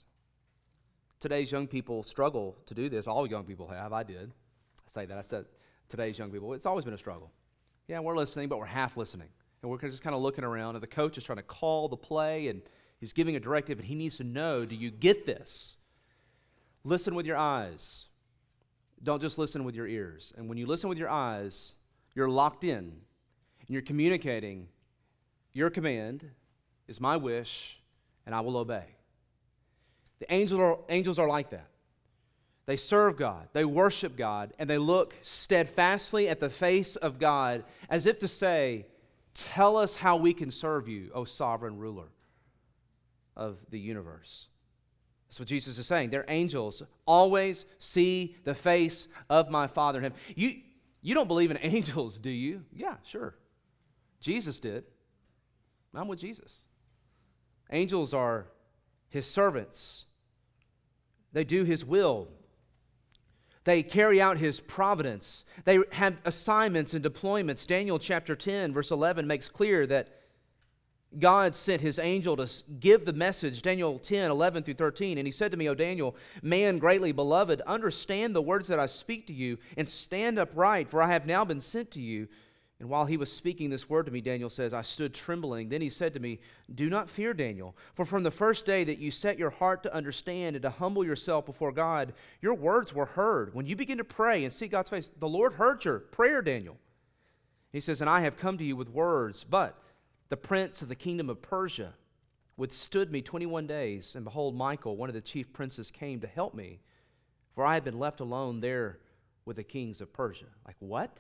[1.20, 3.08] Today's young people struggle to do this.
[3.08, 3.92] All young people have.
[3.92, 4.34] I did.
[4.88, 5.18] I say that.
[5.18, 5.46] I said
[5.90, 6.54] today's young people.
[6.54, 7.32] It's always been a struggle.
[7.88, 9.30] Yeah, we're listening, but we're half listening.
[9.64, 11.98] And we're just kind of looking around, and the coach is trying to call the
[11.98, 12.62] play, and
[13.00, 15.77] he's giving a directive, and he needs to know do you get this?
[16.88, 18.06] Listen with your eyes.
[19.04, 20.32] Don't just listen with your ears.
[20.38, 21.74] And when you listen with your eyes,
[22.16, 24.70] you're locked in, and you're communicating
[25.52, 26.24] your command
[26.88, 27.78] is my wish,
[28.26, 28.86] and I will obey.
[30.20, 31.68] The angels are, angels are like that.
[32.68, 37.66] They serve God, they worship God, and they look steadfastly at the face of God
[37.90, 38.86] as if to say,
[39.34, 42.08] Tell us how we can serve you, O sovereign ruler
[43.36, 44.48] of the universe.
[45.28, 46.10] That's what Jesus is saying.
[46.10, 50.18] Their angels always see the face of my Father in heaven.
[50.36, 50.56] You,
[51.02, 52.64] you don't believe in angels, do you?
[52.74, 53.36] Yeah, sure.
[54.20, 54.86] Jesus did.
[55.94, 56.62] I'm with Jesus.
[57.72, 58.48] Angels are
[59.10, 60.06] his servants,
[61.34, 62.30] they do his will.
[63.64, 65.44] They carry out his providence.
[65.66, 67.68] They have assignments and deployments.
[67.68, 70.17] Daniel chapter 10, verse 11 makes clear that
[71.18, 75.18] God sent his angel to give the message, Daniel 10, 11 through 13.
[75.18, 78.88] And he said to me, O Daniel, man greatly beloved, understand the words that I
[78.88, 82.28] speak to you and stand upright, for I have now been sent to you.
[82.80, 85.70] And while he was speaking this word to me, Daniel says, I stood trembling.
[85.70, 86.40] Then he said to me,
[86.76, 89.94] Do not fear, Daniel, for from the first day that you set your heart to
[89.94, 93.56] understand and to humble yourself before God, your words were heard.
[93.56, 96.78] When you begin to pray and seek God's face, the Lord heard your prayer, Daniel.
[97.72, 99.82] He says, And I have come to you with words, but
[100.30, 101.94] the prince of the kingdom of Persia
[102.58, 104.16] withstood me 21 days.
[104.16, 106.80] And behold, Michael, one of the chief princes, came to help me,
[107.56, 109.00] for I had been left alone there
[109.46, 110.46] with the kings of Persia.
[110.66, 111.20] Like, what?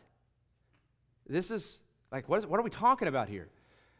[1.27, 1.79] This is
[2.11, 3.49] like, what, is, what are we talking about here?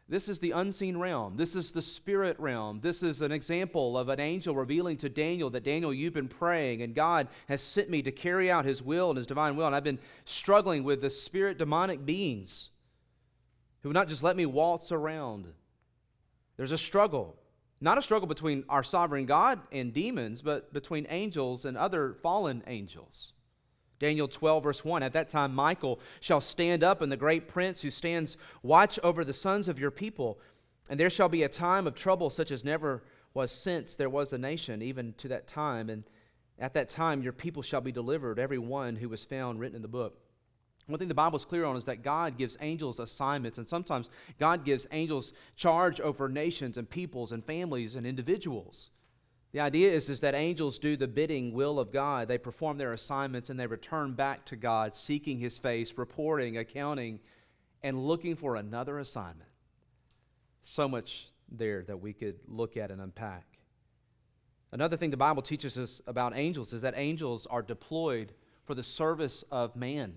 [0.08, 1.36] This is the unseen realm.
[1.36, 2.80] This is the spirit realm.
[2.82, 6.80] This is an example of an angel revealing to Daniel that Daniel, you've been praying,
[6.80, 9.66] and God has sent me to carry out his will and his divine will.
[9.66, 12.70] And I've been struggling with the spirit demonic beings
[13.82, 15.46] who would not just let me waltz around.
[16.56, 17.36] There's a struggle.
[17.80, 22.64] Not a struggle between our sovereign God and demons, but between angels and other fallen
[22.66, 23.32] angels.
[24.00, 27.82] Daniel 12, verse 1 At that time, Michael shall stand up, and the great prince
[27.82, 30.40] who stands watch over the sons of your people.
[30.90, 33.02] And there shall be a time of trouble such as never
[33.34, 35.90] was since there was a nation, even to that time.
[35.90, 36.04] And
[36.58, 39.82] at that time, your people shall be delivered, every one who was found written in
[39.82, 40.18] the book.
[40.88, 44.08] One thing the Bible is clear on is that God gives angels assignments, and sometimes
[44.40, 48.88] God gives angels charge over nations and peoples and families and individuals.
[49.52, 52.26] The idea is, is that angels do the bidding will of God.
[52.26, 57.20] They perform their assignments and they return back to God, seeking His face, reporting, accounting,
[57.82, 59.50] and looking for another assignment.
[60.62, 63.46] So much there that we could look at and unpack.
[64.72, 68.32] Another thing the Bible teaches us about angels is that angels are deployed
[68.64, 70.16] for the service of man,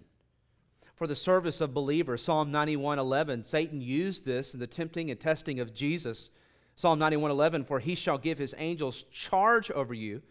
[1.01, 2.21] for the service of believers.
[2.21, 6.29] Psalm 91:11, Satan used this in the tempting and testing of Jesus
[6.75, 10.21] Psalm 91:11 for he shall give his angels charge over you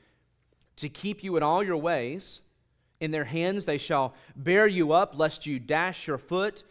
[0.76, 2.42] to keep you in all your ways
[3.00, 6.62] in their hands they shall bear you up lest you dash your foot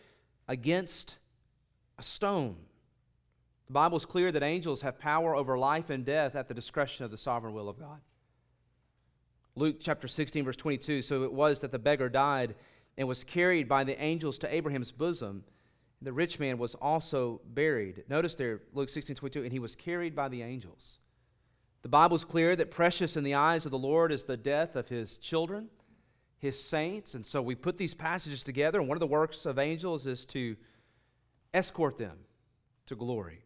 [0.48, 1.18] against
[1.98, 2.56] a stone.
[3.68, 7.04] The Bible is clear that angels have power over life and death at the discretion
[7.04, 8.00] of the sovereign will of God.
[9.56, 12.56] Luke chapter 16 verse 22 so it was that the beggar died
[13.00, 15.44] and was carried by the angels to Abraham's bosom
[16.02, 18.04] the rich man was also buried.
[18.10, 20.98] Notice there, Luke 16 22, and he was carried by the angels.
[21.82, 24.76] The Bible is clear that precious in the eyes of the Lord is the death
[24.76, 25.70] of his children,
[26.38, 27.16] his saints.
[27.16, 30.26] And so we put these passages together, and one of the works of angels is
[30.28, 30.56] to
[31.54, 32.18] escort them
[32.86, 33.44] to glory.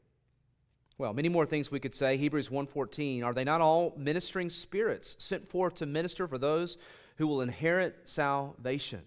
[0.98, 2.18] Well, many more things we could say.
[2.18, 6.78] Hebrews 1:14, are they not all ministering spirits sent forth to minister for those
[7.18, 9.02] who will inherit salvation?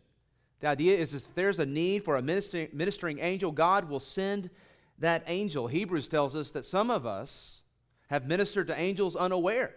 [0.61, 4.50] The idea is if there's a need for a ministering, angel, God will send
[4.98, 5.66] that angel.
[5.66, 7.61] Hebrews tells us that some of us
[8.09, 9.74] have ministered to angels unaware.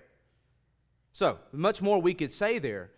[1.12, 2.92] So, much more we could say there.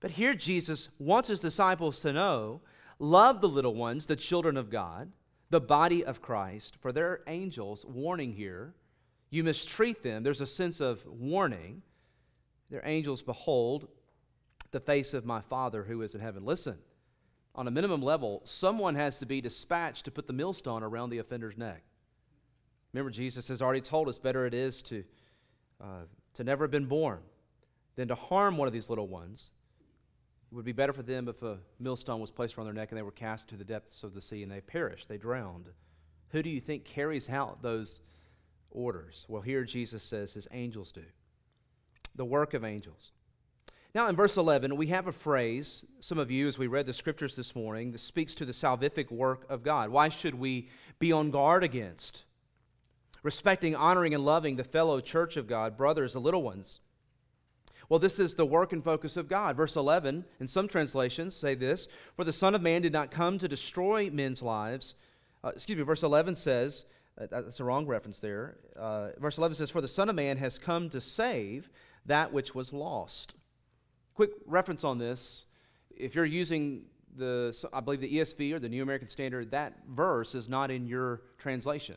[0.00, 2.62] But here Jesus wants his disciples to know
[2.98, 5.10] love the little ones, the children of God,
[5.50, 8.74] the body of Christ, for their angels, warning here.
[9.30, 10.22] You mistreat them.
[10.22, 11.82] There's a sense of warning.
[12.70, 13.88] Their angels, behold
[14.70, 16.44] the face of my Father who is in heaven.
[16.44, 16.78] Listen,
[17.54, 21.18] on a minimum level, someone has to be dispatched to put the millstone around the
[21.18, 21.82] offender's neck.
[22.92, 25.04] Remember, Jesus has already told us better it is to,
[25.80, 27.20] uh, to never have been born
[27.96, 29.50] than to harm one of these little ones.
[30.50, 32.98] It would be better for them if a millstone was placed around their neck and
[32.98, 35.68] they were cast to the depths of the sea and they perished, they drowned.
[36.30, 38.00] Who do you think carries out those
[38.70, 39.24] orders?
[39.28, 41.04] Well, here Jesus says his angels do.
[42.16, 43.12] The work of angels.
[43.92, 46.92] Now, in verse 11, we have a phrase, some of you, as we read the
[46.92, 49.90] scriptures this morning, that speaks to the salvific work of God.
[49.90, 50.68] Why should we
[51.00, 52.22] be on guard against?
[53.24, 56.78] Respecting, honoring, and loving the fellow church of God, brothers, the little ones.
[57.88, 59.56] Well, this is the work and focus of God.
[59.56, 63.38] Verse 11, in some translations, say this For the Son of Man did not come
[63.38, 64.94] to destroy men's lives.
[65.42, 66.84] Uh, excuse me, verse 11 says,
[67.20, 68.58] uh, that's a wrong reference there.
[68.78, 71.68] Uh, verse 11 says, For the Son of Man has come to save
[72.06, 73.34] that which was lost.
[74.20, 75.46] Quick reference on this.
[75.96, 76.82] If you're using
[77.16, 80.86] the, I believe the ESV or the New American Standard, that verse is not in
[80.86, 81.96] your translation.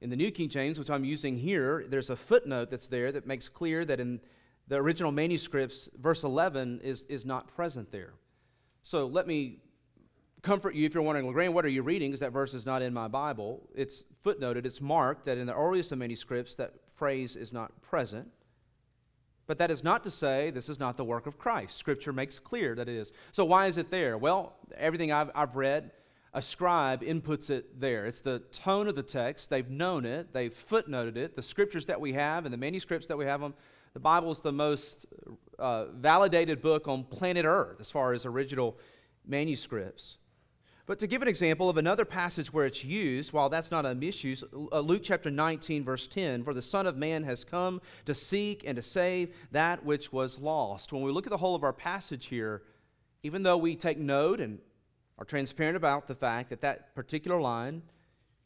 [0.00, 3.28] In the New King James, which I'm using here, there's a footnote that's there that
[3.28, 4.18] makes clear that in
[4.66, 8.14] the original manuscripts, verse 11 is, is not present there.
[8.82, 9.60] So let me
[10.42, 12.10] comfort you if you're wondering, well, what are you reading?
[12.10, 13.68] Because that verse is not in my Bible.
[13.72, 18.26] It's footnoted, it's marked that in the earliest of manuscripts, that phrase is not present.
[19.46, 21.76] But that is not to say this is not the work of Christ.
[21.76, 23.12] Scripture makes clear that it is.
[23.32, 24.18] So why is it there?
[24.18, 25.92] Well, everything I've, I've read,
[26.34, 28.06] a scribe inputs it there.
[28.06, 29.48] It's the tone of the text.
[29.48, 31.36] They've known it, they've footnoted it.
[31.36, 33.54] The scriptures that we have and the manuscripts that we have them,
[33.94, 35.06] the Bible is the most
[35.58, 38.76] uh, validated book on planet Earth as far as original
[39.26, 40.16] manuscripts.
[40.86, 43.94] But to give an example of another passage where it's used, while that's not a
[43.94, 48.14] misuse, uh, Luke chapter 19, verse 10 For the Son of Man has come to
[48.14, 50.92] seek and to save that which was lost.
[50.92, 52.62] When we look at the whole of our passage here,
[53.24, 54.60] even though we take note and
[55.18, 57.82] are transparent about the fact that that particular line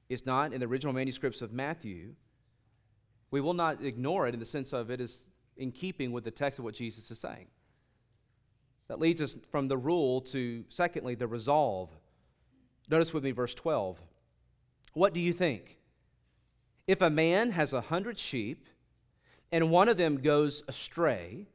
[0.08, 2.14] is not in the original manuscripts of Matthew,
[3.30, 5.26] we will not ignore it in the sense of it is
[5.58, 7.48] in keeping with the text of what Jesus is saying.
[8.88, 11.90] That leads us from the rule to, secondly, the resolve
[12.90, 14.00] Notice with me verse 12.
[14.94, 15.78] What do you think?
[16.88, 18.66] If a man has a hundred sheep
[19.52, 21.46] and one of them goes astray,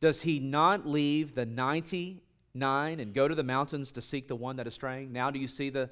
[0.00, 4.56] does he not leave the 99 and go to the mountains to seek the one
[4.56, 5.12] that is straying?
[5.12, 5.90] Now, do you see the,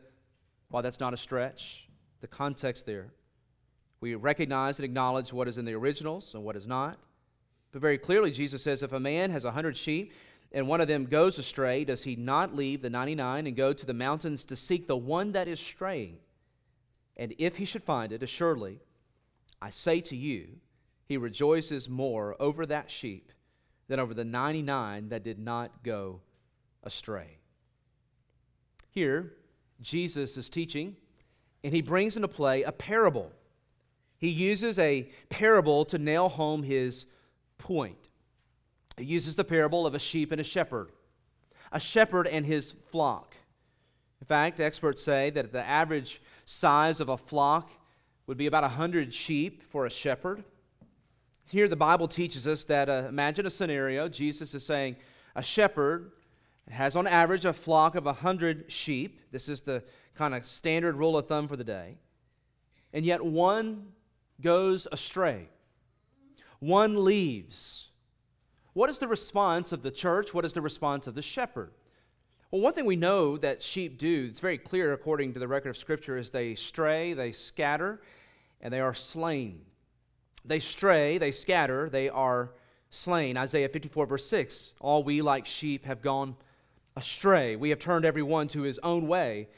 [0.70, 1.86] why that's not a stretch?
[2.22, 3.12] The context there.
[4.00, 6.98] We recognize and acknowledge what is in the originals and what is not.
[7.72, 10.12] But very clearly, Jesus says if a man has a hundred sheep
[10.54, 13.84] and one of them goes astray, does he not leave the 99 and go to
[13.84, 16.18] the mountains to seek the one that is straying?
[17.16, 18.78] And if he should find it, assuredly,
[19.60, 20.46] I say to you,
[21.06, 23.32] he rejoices more over that sheep
[23.88, 26.20] than over the 99 that did not go
[26.84, 27.38] astray.
[28.92, 29.32] Here,
[29.80, 30.94] Jesus is teaching,
[31.64, 33.32] and he brings into play a parable.
[34.18, 37.06] He uses a parable to nail home his
[37.58, 38.08] point.
[38.96, 40.90] It uses the parable of a sheep and a shepherd,
[41.72, 43.34] a shepherd and his flock.
[44.20, 47.70] In fact, experts say that the average size of a flock
[48.26, 50.44] would be about 100 sheep for a shepherd.
[51.46, 54.08] Here, the Bible teaches us that uh, imagine a scenario.
[54.08, 54.96] Jesus is saying
[55.34, 56.12] a shepherd
[56.70, 59.20] has, on average, a flock of 100 sheep.
[59.30, 59.82] This is the
[60.14, 61.98] kind of standard rule of thumb for the day.
[62.94, 63.88] And yet, one
[64.40, 65.48] goes astray,
[66.60, 67.88] one leaves
[68.74, 70.34] what is the response of the church?
[70.34, 71.70] What is the response of the shepherd?
[72.50, 75.70] Well, one thing we know that sheep do, it's very clear according to the record
[75.70, 78.02] of Scripture, is they stray, they scatter,
[78.60, 79.62] and they are slain.
[80.44, 82.50] They stray, they scatter, they are
[82.90, 83.36] slain.
[83.36, 86.36] Isaiah 54, verse 6 All we like sheep have gone
[86.96, 87.56] astray.
[87.56, 89.48] We have turned every one to his own way,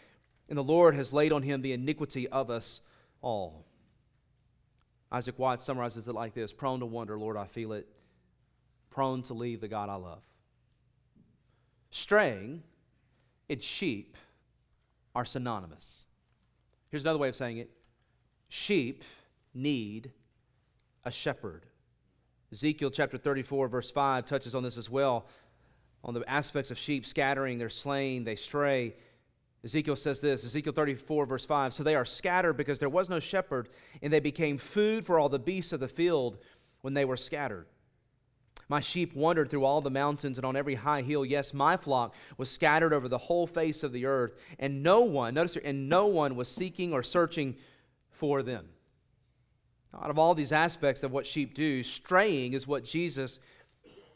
[0.48, 2.80] and the Lord has laid on him the iniquity of us
[3.22, 3.66] all.
[5.10, 7.88] Isaac Watts summarizes it like this Prone to wonder, Lord, I feel it
[8.96, 10.22] prone to leave the God I love.
[11.90, 12.62] Straying
[13.50, 14.16] and sheep
[15.14, 16.06] are synonymous.
[16.88, 17.70] Here's another way of saying it
[18.48, 19.04] sheep
[19.52, 20.12] need
[21.04, 21.66] a shepherd.
[22.50, 25.26] Ezekiel chapter 34, verse 5 touches on this as well,
[26.02, 28.94] on the aspects of sheep scattering, they're slain, they stray.
[29.62, 33.20] Ezekiel says this Ezekiel 34, verse 5 So they are scattered because there was no
[33.20, 33.68] shepherd,
[34.00, 36.38] and they became food for all the beasts of the field
[36.80, 37.66] when they were scattered.
[38.68, 41.24] My sheep wandered through all the mountains and on every high hill.
[41.24, 45.34] Yes, my flock was scattered over the whole face of the earth, and no one,
[45.34, 47.56] notice here, and no one was seeking or searching
[48.10, 48.68] for them.
[49.94, 53.38] Out of all these aspects of what sheep do, straying is what Jesus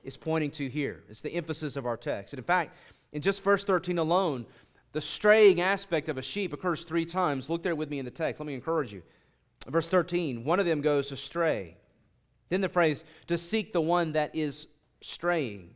[0.02, 1.04] is pointing to here.
[1.08, 2.34] It's the emphasis of our text.
[2.34, 2.76] And in fact,
[3.12, 4.46] in just verse 13 alone,
[4.92, 7.48] the straying aspect of a sheep occurs three times.
[7.48, 8.40] Look there with me in the text.
[8.40, 9.02] Let me encourage you.
[9.68, 11.76] Verse 13, one of them goes astray.
[12.50, 14.66] Then the phrase, to seek the one that is
[15.00, 15.70] straying.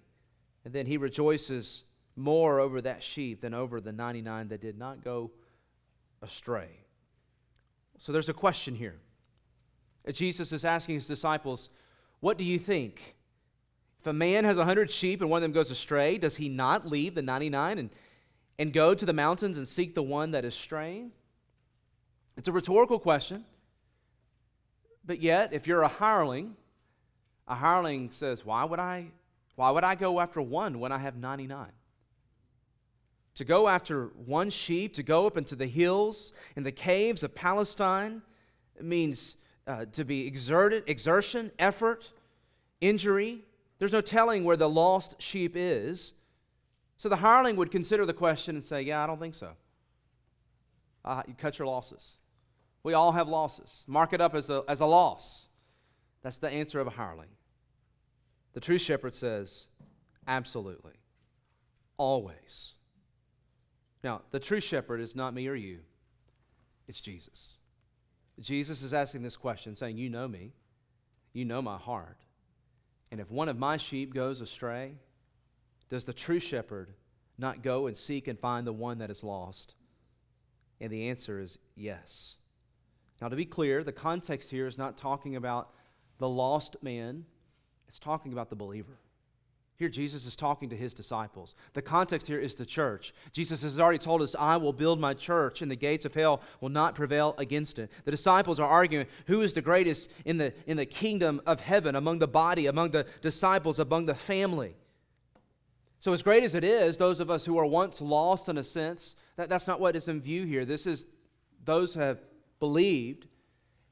[0.64, 1.84] And then he rejoices
[2.16, 5.30] more over that sheep than over the 99 that did not go
[6.20, 6.68] astray.
[7.98, 8.96] So there's a question here.
[10.12, 11.70] Jesus is asking his disciples,
[12.20, 13.16] What do you think?
[14.00, 16.48] If a man has a hundred sheep and one of them goes astray, does he
[16.48, 17.90] not leave the 99 and,
[18.58, 21.12] and go to the mountains and seek the one that is straying?
[22.36, 23.44] It's a rhetorical question.
[25.06, 26.56] But yet, if you're a hireling,
[27.46, 29.08] a hireling says, Why would I,
[29.56, 31.68] why would I go after one when I have 99?
[33.36, 37.34] To go after one sheep, to go up into the hills and the caves of
[37.34, 38.22] Palestine,
[38.80, 39.36] means
[39.66, 42.12] uh, to be exerted, exertion, effort,
[42.80, 43.42] injury.
[43.78, 46.12] There's no telling where the lost sheep is.
[46.96, 49.50] So the hireling would consider the question and say, Yeah, I don't think so.
[51.04, 52.14] Uh, you cut your losses.
[52.82, 53.84] We all have losses.
[53.86, 55.46] Mark it up as a, as a loss.
[56.22, 57.28] That's the answer of a hireling.
[58.54, 59.66] The true shepherd says,
[60.26, 60.94] absolutely,
[61.96, 62.72] always.
[64.02, 65.80] Now, the true shepherd is not me or you,
[66.88, 67.56] it's Jesus.
[68.40, 70.52] Jesus is asking this question, saying, You know me,
[71.32, 72.18] you know my heart.
[73.10, 74.96] And if one of my sheep goes astray,
[75.88, 76.90] does the true shepherd
[77.38, 79.74] not go and seek and find the one that is lost?
[80.80, 82.36] And the answer is yes.
[83.20, 85.70] Now, to be clear, the context here is not talking about
[86.18, 87.24] the lost man,
[87.94, 88.98] it's talking about the believer.
[89.76, 91.54] Here, Jesus is talking to his disciples.
[91.74, 93.14] The context here is the church.
[93.30, 96.40] Jesus has already told us, I will build my church, and the gates of hell
[96.60, 97.92] will not prevail against it.
[98.04, 101.94] The disciples are arguing who is the greatest in the, in the kingdom of heaven,
[101.94, 104.74] among the body, among the disciples, among the family.
[106.00, 108.64] So, as great as it is, those of us who are once lost in a
[108.64, 110.64] sense, that, that's not what is in view here.
[110.64, 111.06] This is
[111.64, 112.18] those who have
[112.58, 113.28] believed,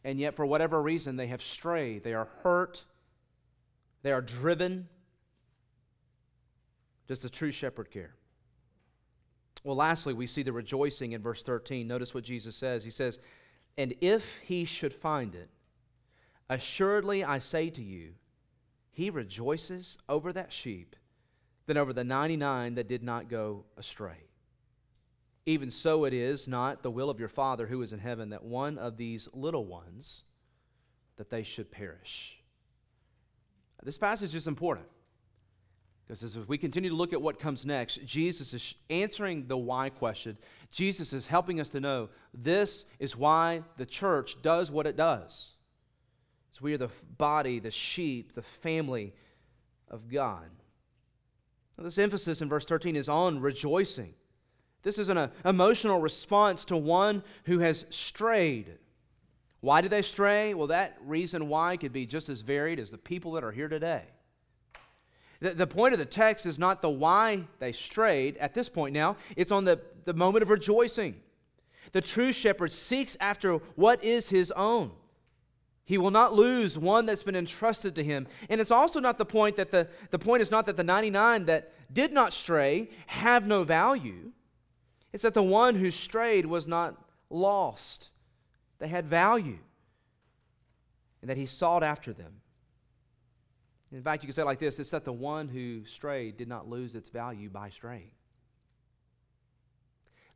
[0.02, 2.02] and yet for whatever reason they have strayed.
[2.02, 2.84] They are hurt,
[4.02, 4.88] they are driven.
[7.06, 8.14] Does the true shepherd care?
[9.64, 11.86] Well, lastly, we see the rejoicing in verse 13.
[11.86, 12.82] Notice what Jesus says.
[12.84, 13.20] He says,
[13.78, 15.50] And if he should find it,
[16.50, 18.14] assuredly I say to you,
[18.90, 20.96] he rejoices over that sheep
[21.66, 24.28] than over the 99 that did not go astray.
[25.46, 28.44] Even so, it is not the will of your Father who is in heaven that
[28.44, 30.24] one of these little ones
[31.16, 32.41] that they should perish.
[33.82, 34.86] This passage is important
[36.06, 39.88] because as we continue to look at what comes next, Jesus is answering the why
[39.88, 40.36] question.
[40.70, 45.52] Jesus is helping us to know this is why the church does what it does.
[46.52, 49.14] So we are the body, the sheep, the family
[49.88, 50.50] of God.
[51.78, 54.14] Now, this emphasis in verse 13 is on rejoicing.
[54.82, 58.78] This is an uh, emotional response to one who has strayed.
[59.62, 60.54] Why did they stray?
[60.54, 63.68] Well, that reason why could be just as varied as the people that are here
[63.68, 64.02] today.
[65.40, 68.92] The, the point of the text is not the why they strayed at this point
[68.92, 71.14] now, it's on the, the moment of rejoicing.
[71.92, 74.90] The true shepherd seeks after what is his own.
[75.84, 78.26] He will not lose one that's been entrusted to him.
[78.48, 81.44] And it's also not the point that the, the point is not that the 99
[81.46, 84.32] that did not stray have no value.
[85.12, 86.96] It's that the one who strayed was not
[87.30, 88.10] lost,
[88.82, 89.60] they had value,
[91.20, 92.40] and that he sought after them.
[93.92, 96.48] In fact, you can say it like this it's that the one who strayed did
[96.48, 98.10] not lose its value by straying.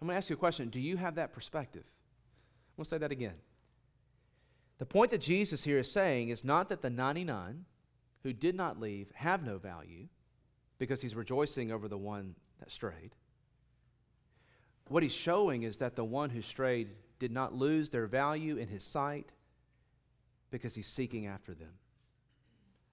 [0.01, 1.83] I'm going to ask you a question Do you have that perspective?
[1.83, 3.35] I'm going to say that again.
[4.79, 7.65] The point that Jesus here is saying is not that the 99
[8.23, 10.07] who did not leave have no value
[10.79, 13.17] because he's rejoicing over the one that strayed.
[14.87, 18.69] What he's showing is that the one who strayed did not lose their value in
[18.69, 19.31] his sight
[20.51, 21.73] because he's seeking after them.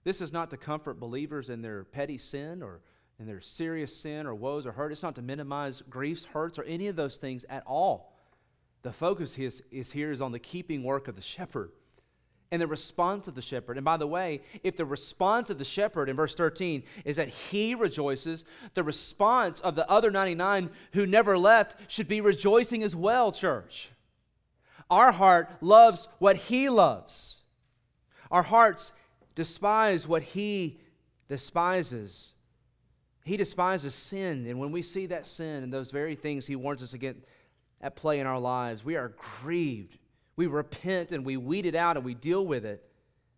[0.03, 2.81] This is not to comfort believers in their petty sin or
[3.19, 4.91] in their serious sin or woes or hurt.
[4.91, 8.17] It's not to minimize griefs, hurts, or any of those things at all.
[8.81, 11.71] The focus is, is here is on the keeping work of the shepherd
[12.51, 13.77] and the response of the shepherd.
[13.77, 17.29] And by the way, if the response of the shepherd in verse 13 is that
[17.29, 22.95] he rejoices, the response of the other 99 who never left should be rejoicing as
[22.95, 23.89] well, church.
[24.89, 27.41] Our heart loves what he loves.
[28.31, 28.91] Our hearts
[29.35, 30.79] despise what he
[31.27, 32.33] despises.
[33.23, 36.83] He despises sin, and when we see that sin and those very things he warns
[36.83, 37.21] us against
[37.81, 39.97] at play in our lives, we are grieved
[40.35, 42.83] we repent and we weed it out and we deal with it.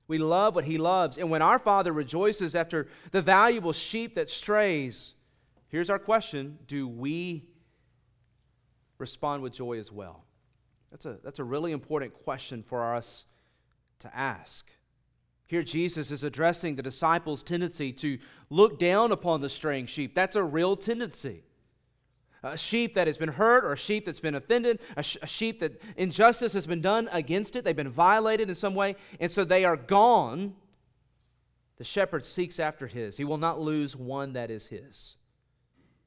[0.08, 1.18] We love what He loves.
[1.18, 5.14] And when our Father rejoices after the valuable sheep that strays,
[5.68, 7.48] here's our question Do we
[8.98, 10.24] respond with joy as well?
[10.96, 13.26] That's a, that's a really important question for us
[14.00, 14.72] to ask.
[15.46, 18.18] Here, Jesus is addressing the disciples' tendency to
[18.50, 20.16] look down upon the straying sheep.
[20.16, 21.44] That's a real tendency.
[22.44, 25.28] A sheep that has been hurt, or a sheep that's been offended, a, sh- a
[25.28, 29.30] sheep that injustice has been done against it, they've been violated in some way, and
[29.30, 30.56] so they are gone.
[31.76, 33.18] The shepherd seeks after his.
[33.18, 35.18] He will not lose one that is his.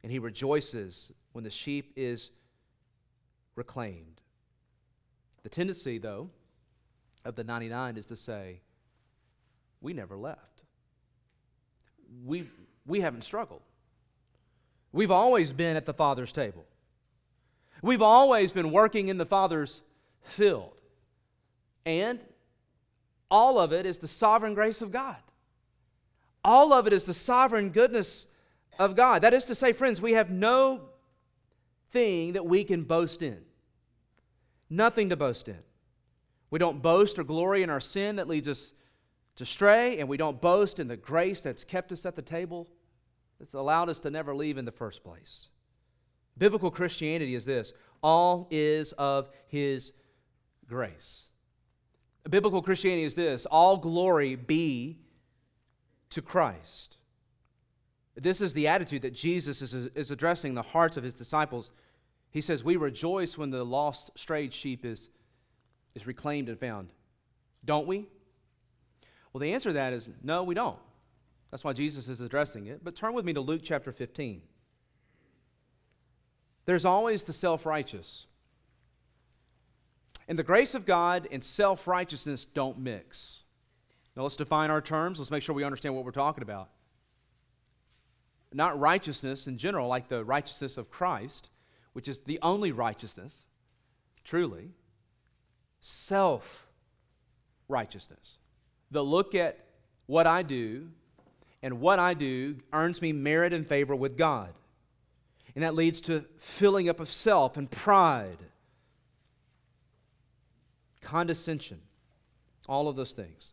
[0.03, 2.31] And he rejoices when the sheep is
[3.55, 4.18] reclaimed.
[5.43, 6.31] The tendency, though,
[7.25, 8.61] of the 99 is to say,
[9.81, 10.63] we never left.
[12.25, 12.49] We,
[12.87, 13.63] we haven't struggled.
[14.93, 16.65] We've always been at the Father's table.
[17.83, 19.83] We've always been working in the Father's
[20.23, 20.73] field.
[21.85, 22.19] And
[23.31, 25.17] all of it is the sovereign grace of God.
[26.45, 28.27] All of it is the sovereign goodness
[28.79, 29.23] of God.
[29.23, 30.81] That is to say, friends, we have no
[31.91, 33.39] thing that we can boast in.
[34.71, 35.59] Nothing to boast in.
[36.51, 38.73] We don't boast or glory in our sin that leads us
[39.37, 42.67] to stray, and we don't boast in the grace that's kept us at the table,
[43.39, 45.49] that's allowed us to never leave in the first place.
[46.37, 49.93] Biblical Christianity is this all is of His
[50.69, 51.25] grace.
[52.29, 54.99] Biblical Christianity is this all glory be
[56.11, 56.97] to Christ.
[58.17, 61.71] This is the attitude that Jesus is, is addressing the hearts of his disciples.
[62.31, 65.09] He says, We rejoice when the lost, strayed sheep is,
[65.95, 66.91] is reclaimed and found.
[67.65, 68.07] Don't we?
[69.33, 70.79] Well, the answer to that is no, we don't.
[71.51, 72.85] That's why Jesus is addressing it.
[72.85, 74.43] But turn with me to Luke chapter 15.
[76.67, 78.27] There's always the self righteous.
[80.29, 83.41] And the grace of God and self righteousness don't mix.
[84.15, 85.19] Now let's define our terms.
[85.19, 86.69] Let's make sure we understand what we're talking about.
[88.53, 91.49] Not righteousness in general, like the righteousness of Christ,
[91.93, 93.45] which is the only righteousness,
[94.25, 94.71] truly.
[95.81, 96.67] Self
[97.69, 98.39] righteousness
[98.91, 99.59] the look at
[100.07, 100.89] what I do
[101.63, 104.53] and what I do earns me merit and favor with God.
[105.55, 108.39] And that leads to filling up of self and pride,
[111.01, 111.81] condescension,
[112.69, 113.53] all of those things.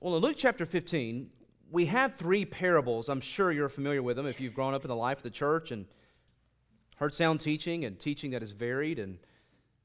[0.00, 1.30] Well, in Luke chapter 15,
[1.70, 3.08] we have three parables.
[3.08, 5.30] I'm sure you're familiar with them if you've grown up in the life of the
[5.30, 5.86] church and
[6.96, 8.98] heard sound teaching and teaching that is varied.
[8.98, 9.18] And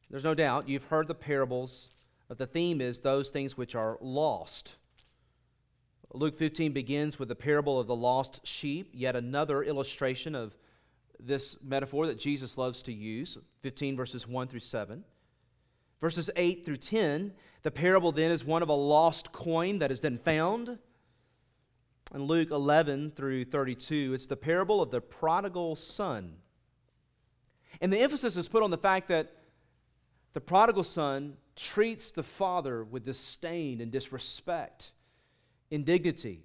[0.10, 1.89] there's no doubt you've heard the parables
[2.28, 4.76] but the theme is those things which are lost.
[6.14, 10.55] Luke 15 begins with the parable of the lost sheep, yet another illustration of
[11.20, 15.03] this metaphor that Jesus loves to use 15 verses 1 through 7.
[15.99, 17.34] Verses 8 through 10,
[17.64, 20.78] the parable then is one of a lost coin that is then found.
[22.14, 26.36] In Luke 11 through 32, it's the parable of the prodigal son.
[27.82, 29.34] And the emphasis is put on the fact that
[30.34, 34.91] the prodigal son treats the father with disdain and disrespect,
[35.72, 36.43] indignity.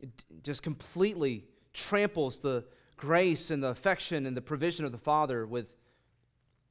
[0.00, 0.10] It
[0.42, 2.64] just completely tramples the
[2.96, 5.66] grace and the affection and the provision of the father with,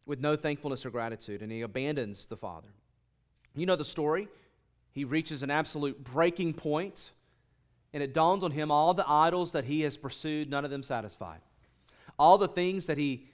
[0.05, 2.69] with no thankfulness or gratitude, and he abandons the father.
[3.55, 4.29] You know the story.
[4.91, 7.11] He reaches an absolute breaking point,
[7.93, 10.83] and it dawns on him all the idols that he has pursued, none of them
[10.83, 11.41] satisfied.
[12.17, 13.27] All the things that he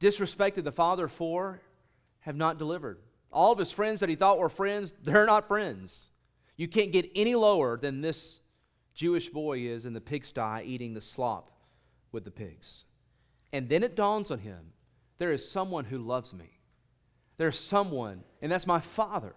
[0.00, 1.60] disrespected the father for
[2.20, 2.98] have not delivered.
[3.32, 6.06] All of his friends that he thought were friends, they're not friends.
[6.56, 8.40] You can't get any lower than this
[8.94, 11.50] Jewish boy is in the pigsty eating the slop
[12.10, 12.84] with the pigs.
[13.52, 14.72] And then it dawns on him
[15.18, 16.58] there is someone who loves me.
[17.36, 19.34] There's someone, and that's my father.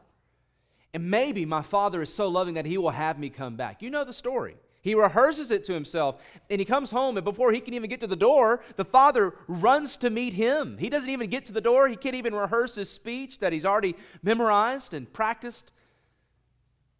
[0.93, 3.81] And maybe my father is so loving that he will have me come back.
[3.81, 4.57] You know the story.
[4.81, 7.99] He rehearses it to himself, and he comes home, and before he can even get
[7.99, 10.77] to the door, the father runs to meet him.
[10.79, 11.87] He doesn't even get to the door.
[11.87, 15.71] He can't even rehearse his speech that he's already memorized and practiced.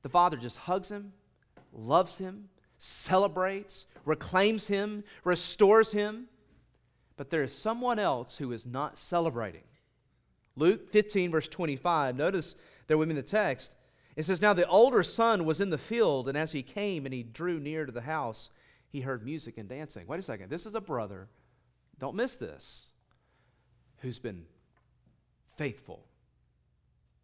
[0.03, 1.13] The father just hugs him,
[1.73, 6.27] loves him, celebrates, reclaims him, restores him.
[7.17, 9.63] But there is someone else who is not celebrating.
[10.55, 12.55] Luke 15, verse 25, notice
[12.87, 13.75] there with me in the text.
[14.15, 17.13] It says, Now the older son was in the field, and as he came and
[17.13, 18.49] he drew near to the house,
[18.89, 20.05] he heard music and dancing.
[20.07, 20.49] Wait a second.
[20.49, 21.27] This is a brother,
[21.97, 22.87] don't miss this,
[23.99, 24.45] who's been
[25.57, 26.05] faithful.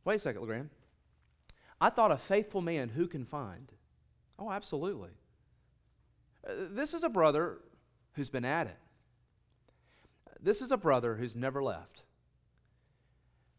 [0.06, 0.70] Wait a second, LeGrand.
[1.82, 3.72] I thought a faithful man who can find?
[4.40, 5.12] Oh, absolutely.
[6.48, 7.58] Uh, this is a brother
[8.14, 8.78] who's been at it.
[10.42, 12.04] This is a brother who's never left.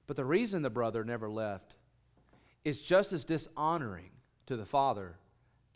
[0.07, 1.75] But the reason the brother never left
[2.69, 4.11] is just as dishonoring
[4.47, 5.17] to the Father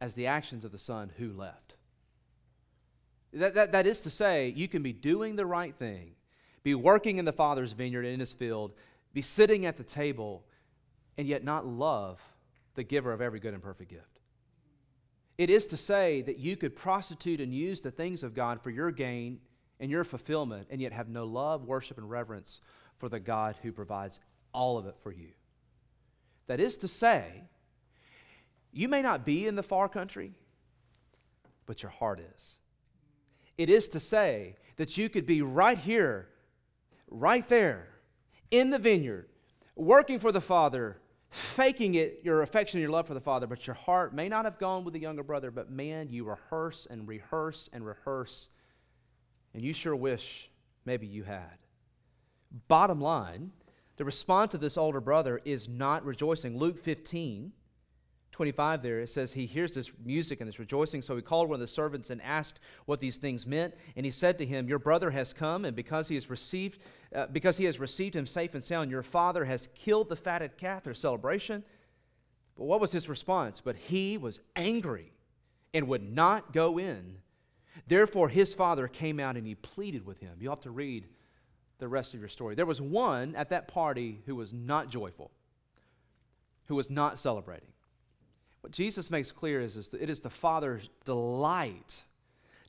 [0.00, 1.76] as the actions of the Son who left.
[3.32, 6.12] That, that, that is to say, you can be doing the right thing,
[6.62, 8.72] be working in the Father's vineyard and in his field,
[9.14, 10.44] be sitting at the table,
[11.16, 12.20] and yet not love
[12.74, 14.20] the giver of every good and perfect gift.
[15.38, 18.70] It is to say that you could prostitute and use the things of God for
[18.70, 19.40] your gain
[19.80, 22.60] and your fulfillment, and yet have no love, worship, and reverence
[22.98, 24.20] for the God who provides
[24.52, 25.30] all of it for you.
[26.46, 27.44] That is to say,
[28.72, 30.32] you may not be in the far country,
[31.66, 32.54] but your heart is.
[33.58, 36.28] It is to say that you could be right here,
[37.08, 37.88] right there,
[38.50, 39.28] in the vineyard,
[39.76, 40.98] working for the Father,
[41.30, 44.58] faking it, your affection your love for the Father, but your heart may not have
[44.58, 48.48] gone with the younger brother, but man, you rehearse and rehearse and rehearse,
[49.54, 50.50] and you sure wish
[50.84, 51.58] maybe you had.
[52.68, 53.52] Bottom line,
[53.96, 56.56] the response of this older brother is not rejoicing.
[56.56, 57.52] Luke 15
[58.32, 61.02] 25 there, it says he hears this music and this rejoicing.
[61.02, 63.74] So he called one of the servants and asked what these things meant.
[63.94, 66.80] And he said to him, Your brother has come, and because he has received,
[67.14, 70.56] uh, because he has received him safe and sound, your father has killed the fatted
[70.56, 71.62] calf, their celebration.
[72.56, 73.60] But what was his response?
[73.60, 75.12] But he was angry
[75.74, 77.18] and would not go in.
[77.86, 80.38] Therefore, his father came out and he pleaded with him.
[80.40, 81.06] You'll have to read
[81.82, 82.54] the rest of your story.
[82.54, 85.32] There was one at that party who was not joyful,
[86.66, 87.72] who was not celebrating.
[88.60, 92.04] What Jesus makes clear is, is that it is the Father's delight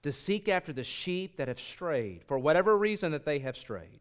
[0.01, 3.99] to seek after the sheep that have strayed, for whatever reason that they have strayed.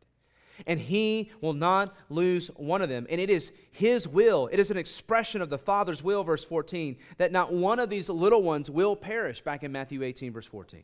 [0.67, 3.07] And he will not lose one of them.
[3.11, 6.97] And it is his will, it is an expression of the Father's will, verse 14,
[7.19, 10.83] that not one of these little ones will perish, back in Matthew 18, verse 14.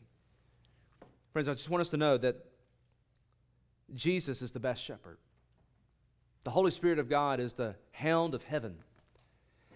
[1.33, 2.45] Friends, I just want us to know that
[3.95, 5.17] Jesus is the best shepherd.
[6.43, 8.77] The Holy Spirit of God is the hound of heaven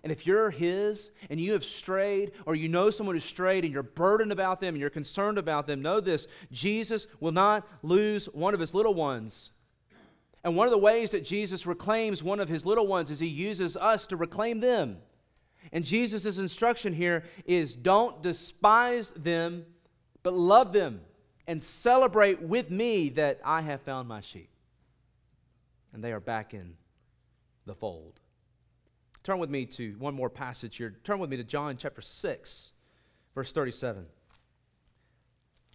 [0.03, 3.73] and if you're His and you have strayed, or you know someone who's strayed and
[3.73, 8.25] you're burdened about them and you're concerned about them, know this Jesus will not lose
[8.27, 9.51] one of His little ones.
[10.43, 13.27] And one of the ways that Jesus reclaims one of His little ones is He
[13.27, 14.97] uses us to reclaim them.
[15.71, 19.65] And Jesus' instruction here is don't despise them,
[20.21, 20.99] but love them
[21.47, 24.49] and celebrate with me that I have found my sheep.
[25.93, 26.75] And they are back in
[27.65, 28.19] the fold.
[29.23, 30.95] Turn with me to one more passage here.
[31.03, 32.73] Turn with me to John chapter 6,
[33.35, 34.05] verse 37.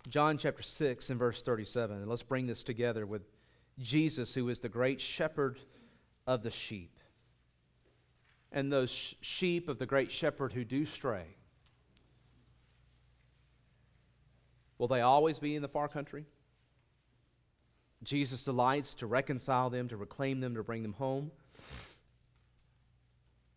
[0.09, 1.97] John chapter 6 and verse 37.
[1.97, 3.23] And let's bring this together with
[3.79, 5.59] Jesus, who is the great shepherd
[6.27, 6.99] of the sheep.
[8.53, 11.37] And those sheep of the great shepherd who do stray.
[14.79, 16.25] Will they always be in the far country?
[18.03, 21.33] Jesus delights to reconcile them, to reclaim them, to bring them home.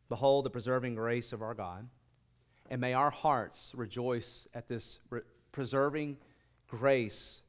[0.09, 1.87] Behold the preserving grace of our God.
[2.69, 6.17] And may our hearts rejoice at this re- preserving
[6.67, 7.41] grace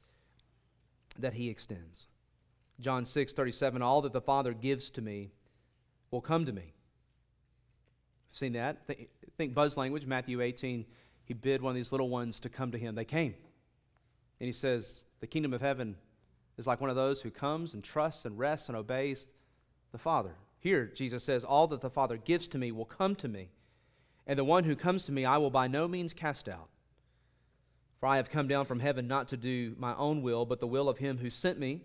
[1.19, 2.07] that He extends.
[2.81, 5.31] John 6 37, all that the Father gives to me
[6.11, 6.75] will come to me.
[8.33, 8.87] Seen that?
[8.87, 10.85] Think, think Buzz language, Matthew 18.
[11.25, 12.95] He bid one of these little ones to come to him.
[12.95, 13.35] They came.
[14.43, 15.95] And he says, The kingdom of heaven
[16.59, 19.29] is like one of those who comes and trusts and rests and obeys
[19.93, 20.35] the Father.
[20.59, 23.51] Here, Jesus says, All that the Father gives to me will come to me,
[24.27, 26.69] and the one who comes to me I will by no means cast out.
[28.01, 30.67] For I have come down from heaven not to do my own will, but the
[30.67, 31.83] will of him who sent me.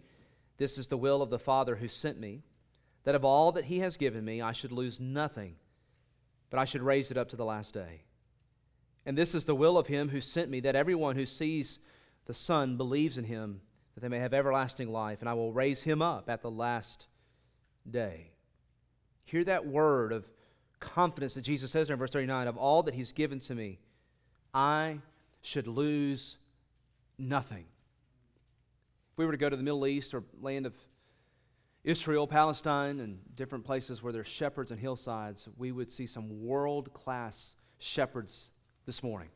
[0.58, 2.41] This is the will of the Father who sent me,
[3.03, 5.58] that of all that he has given me I should lose nothing,
[6.49, 8.01] but I should raise it up to the last day.
[9.05, 11.78] And this is the will of him who sent me, that everyone who sees
[12.28, 13.61] the Son believes in him,
[13.95, 17.07] that they may have everlasting life, and I will raise him up at the last
[17.89, 18.32] day.
[19.23, 20.28] Hear that word of
[20.80, 23.80] confidence that Jesus says in verse 39 of all that he's given to me,
[24.53, 24.99] I
[25.41, 26.38] should lose
[27.17, 27.65] nothing.
[29.13, 30.73] If we were to go to the Middle East or land of
[31.84, 36.93] Israel, Palestine, and different places where there's shepherds and hillsides, we would see some world
[36.93, 38.49] class shepherds
[38.86, 39.30] this morning.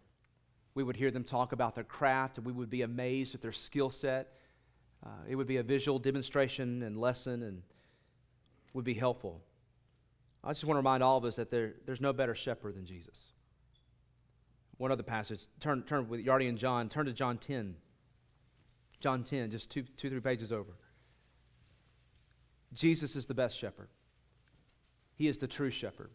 [0.74, 3.52] We would hear them talk about their craft, and we would be amazed at their
[3.52, 4.34] skill set.
[5.06, 7.62] Uh, it would be a visual demonstration and lesson and
[8.74, 9.42] would be helpful.
[10.44, 12.86] I just want to remind all of us that there, there's no better shepherd than
[12.86, 13.34] Jesus.
[14.78, 17.76] One other passage, turn, turn with Yardi and John, turn to John 10.
[19.00, 20.72] John 10, just two, two, three pages over.
[22.74, 23.90] Jesus is the best shepherd.
[25.16, 26.12] He is the true shepherd.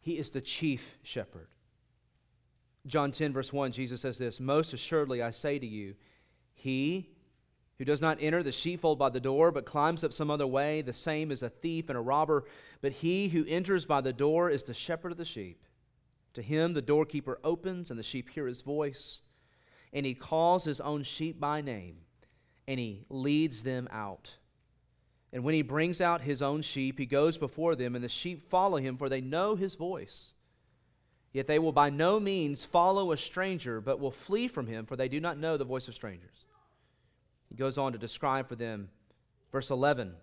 [0.00, 1.48] He is the chief shepherd.
[2.86, 5.94] John 10, verse 1, Jesus says this Most assuredly I say to you,
[6.54, 7.10] he
[7.78, 10.82] who does not enter the sheepfold by the door, but climbs up some other way,
[10.82, 12.44] the same is a thief and a robber.
[12.80, 15.64] But he who enters by the door is the shepherd of the sheep.
[16.34, 19.20] To him the doorkeeper opens, and the sheep hear his voice.
[19.92, 21.98] And he calls his own sheep by name,
[22.66, 24.36] and he leads them out.
[25.32, 28.48] And when he brings out his own sheep, he goes before them, and the sheep
[28.48, 30.34] follow him, for they know his voice.
[31.32, 34.96] Yet they will by no means follow a stranger, but will flee from him, for
[34.96, 36.44] they do not know the voice of strangers.
[37.48, 38.90] He goes on to describe for them,
[39.50, 40.14] verse 11.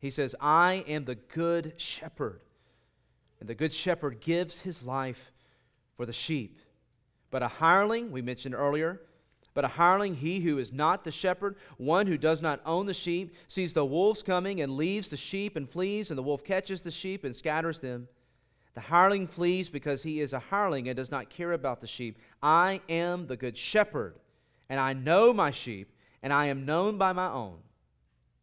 [0.00, 2.40] He says, I am the good shepherd,
[3.40, 5.32] and the good shepherd gives his life
[5.96, 6.60] for the sheep.
[7.30, 9.00] But a hireling, we mentioned earlier,
[9.54, 12.94] but a hireling, he who is not the shepherd, one who does not own the
[12.94, 16.82] sheep, sees the wolves coming and leaves the sheep and flees, and the wolf catches
[16.82, 18.08] the sheep and scatters them.
[18.74, 22.18] The hireling flees because he is a hireling and does not care about the sheep.
[22.42, 24.14] I am the good shepherd,
[24.68, 27.58] and I know my sheep, and I am known by my own.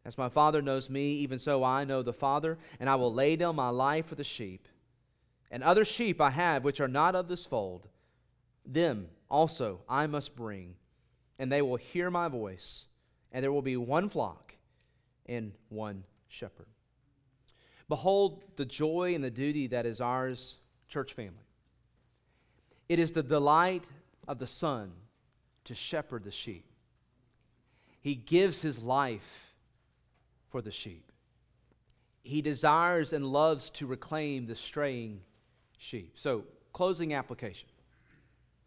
[0.05, 3.36] As my Father knows me, even so I know the Father, and I will lay
[3.36, 4.67] down my life for the sheep.
[5.51, 7.88] And other sheep I have which are not of this fold,
[8.65, 10.75] them also I must bring
[11.41, 12.86] and they will hear my voice,
[13.32, 14.53] and there will be one flock
[15.25, 16.67] and one shepherd.
[17.91, 20.55] Behold the joy and the duty that is ours,
[20.87, 21.43] church family.
[22.87, 23.83] It is the delight
[24.29, 24.93] of the Son
[25.65, 26.63] to shepherd the sheep.
[27.99, 29.53] He gives his life
[30.47, 31.11] for the sheep.
[32.23, 35.19] He desires and loves to reclaim the straying
[35.77, 36.13] sheep.
[36.15, 37.67] So, closing application.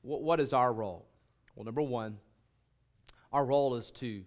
[0.03, 1.07] What is our role?
[1.57, 2.19] Well, number one,
[3.33, 4.23] our role is to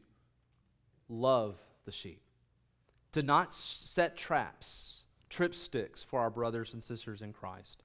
[1.08, 2.24] love the sheep,
[3.18, 7.82] to not set traps, tripsticks for our brothers and sisters in Christ.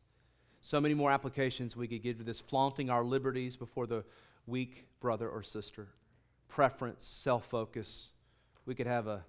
[0.61, 4.05] So many more applications we could give to this flaunting our liberties before the
[4.47, 5.89] weak brother or sister,
[6.49, 8.11] preference, self focus.
[8.67, 9.25] We could have a,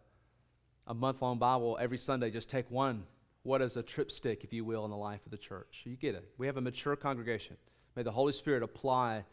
[0.87, 3.05] a month long Bible every Sunday, just take one.
[3.43, 5.83] What is a tripstick, if you will, in the life of the church?
[5.85, 6.27] You get it.
[6.37, 7.55] We have a mature congregation.
[7.95, 9.23] May the Holy Spirit apply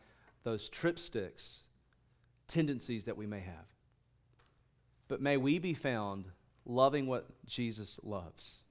[0.44, 1.62] those tripsticks
[2.46, 3.66] tendencies that we may have.
[5.08, 6.26] But may we be found
[6.64, 8.62] loving what Jesus loves.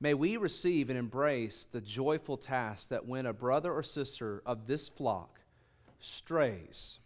[0.00, 4.66] May we receive and embrace the joyful task that when a brother or sister of
[4.66, 5.40] this flock
[6.00, 6.98] strays,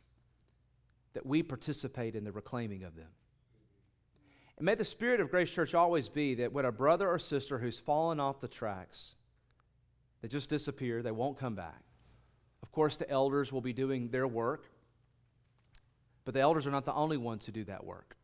[1.15, 3.09] that we participate in the reclaiming of them.
[4.57, 7.59] And may the spirit of Grace Church always be that when a brother or sister
[7.59, 9.15] who's fallen off the tracks,
[10.21, 11.83] they just disappear, they won't come back.
[12.63, 14.71] Of course, the elders will be doing their work
[16.29, 18.15] but the elders are not the only ones who do that work.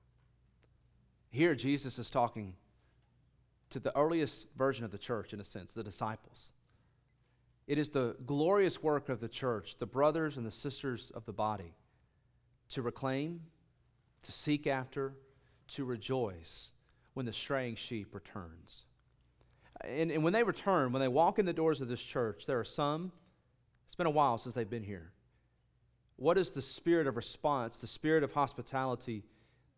[1.34, 2.54] Here, Jesus is talking
[3.70, 6.52] to the earliest version of the church, in a sense, the disciples.
[7.66, 11.32] It is the glorious work of the church, the brothers and the sisters of the
[11.32, 11.74] body,
[12.68, 13.40] to reclaim,
[14.22, 15.14] to seek after,
[15.70, 16.68] to rejoice
[17.14, 18.84] when the straying sheep returns.
[19.80, 22.60] And, and when they return, when they walk in the doors of this church, there
[22.60, 23.10] are some,
[23.86, 25.10] it's been a while since they've been here.
[26.14, 29.24] What is the spirit of response, the spirit of hospitality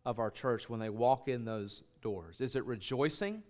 [0.07, 2.39] of our church when they walk in those doors?
[2.39, 3.43] Is it rejoicing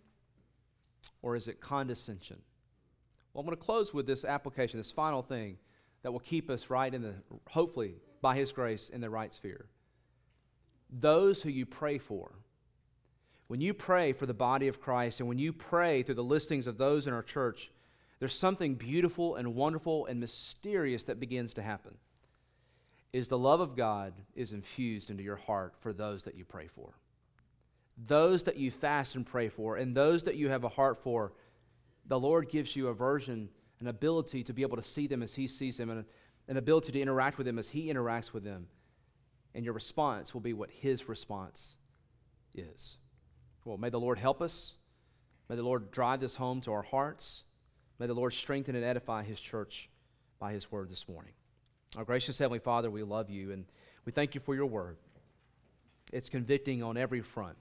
[1.21, 2.41] or is it condescension?
[3.31, 5.57] Well, I'm going to close with this application, this final thing
[6.01, 7.13] that will keep us right in the,
[7.47, 9.67] hopefully, by His grace, in the right sphere.
[10.89, 12.31] Those who you pray for,
[13.45, 16.65] when you pray for the body of Christ and when you pray through the listings
[16.65, 17.71] of those in our church,
[18.17, 21.97] there's something beautiful and wonderful and mysterious that begins to happen
[23.13, 26.67] is the love of God is infused into your heart for those that you pray
[26.67, 26.93] for.
[28.05, 31.33] Those that you fast and pray for, and those that you have a heart for,
[32.05, 33.49] the Lord gives you a version,
[33.79, 36.05] an ability to be able to see them as He sees them, and
[36.47, 38.67] an ability to interact with them as He interacts with them.
[39.55, 41.75] And your response will be what His response
[42.53, 42.97] is.
[43.65, 44.73] Well, may the Lord help us.
[45.49, 47.43] May the Lord drive this home to our hearts.
[47.99, 49.89] May the Lord strengthen and edify His church
[50.39, 51.33] by His word this morning.
[51.97, 53.65] Our gracious Heavenly Father, we love you and
[54.05, 54.97] we thank you for your word.
[56.13, 57.57] It's convicting on every front.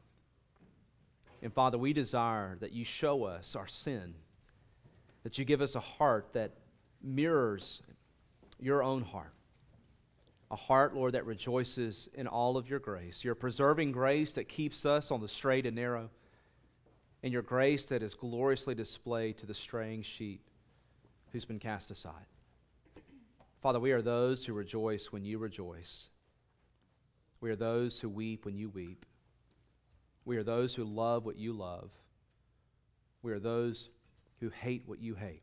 [1.41, 4.15] And Father, we desire that you show us our sin,
[5.23, 6.51] that you give us a heart that
[7.03, 7.81] mirrors
[8.61, 9.33] your own heart.
[10.51, 14.85] A heart, Lord, that rejoices in all of your grace, your preserving grace that keeps
[14.85, 16.11] us on the straight and narrow,
[17.23, 20.43] and your grace that is gloriously displayed to the straying sheep
[21.33, 22.27] who's been cast aside.
[23.61, 26.09] Father, we are those who rejoice when you rejoice.
[27.41, 29.05] We are those who weep when you weep.
[30.25, 31.91] We are those who love what you love.
[33.23, 33.89] We are those
[34.41, 35.43] who hate what you hate.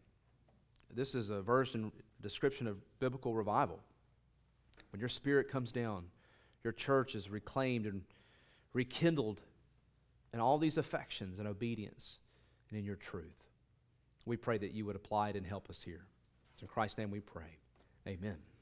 [0.95, 1.91] This is a version,
[2.21, 3.79] description of biblical revival.
[4.91, 6.05] When your spirit comes down,
[6.63, 8.03] your church is reclaimed and
[8.73, 9.41] rekindled
[10.33, 12.19] in all these affections and obedience
[12.69, 13.43] and in your truth.
[14.25, 16.05] We pray that you would apply it and help us here.
[16.53, 17.57] It's in Christ's name we pray.
[18.07, 18.52] Amen.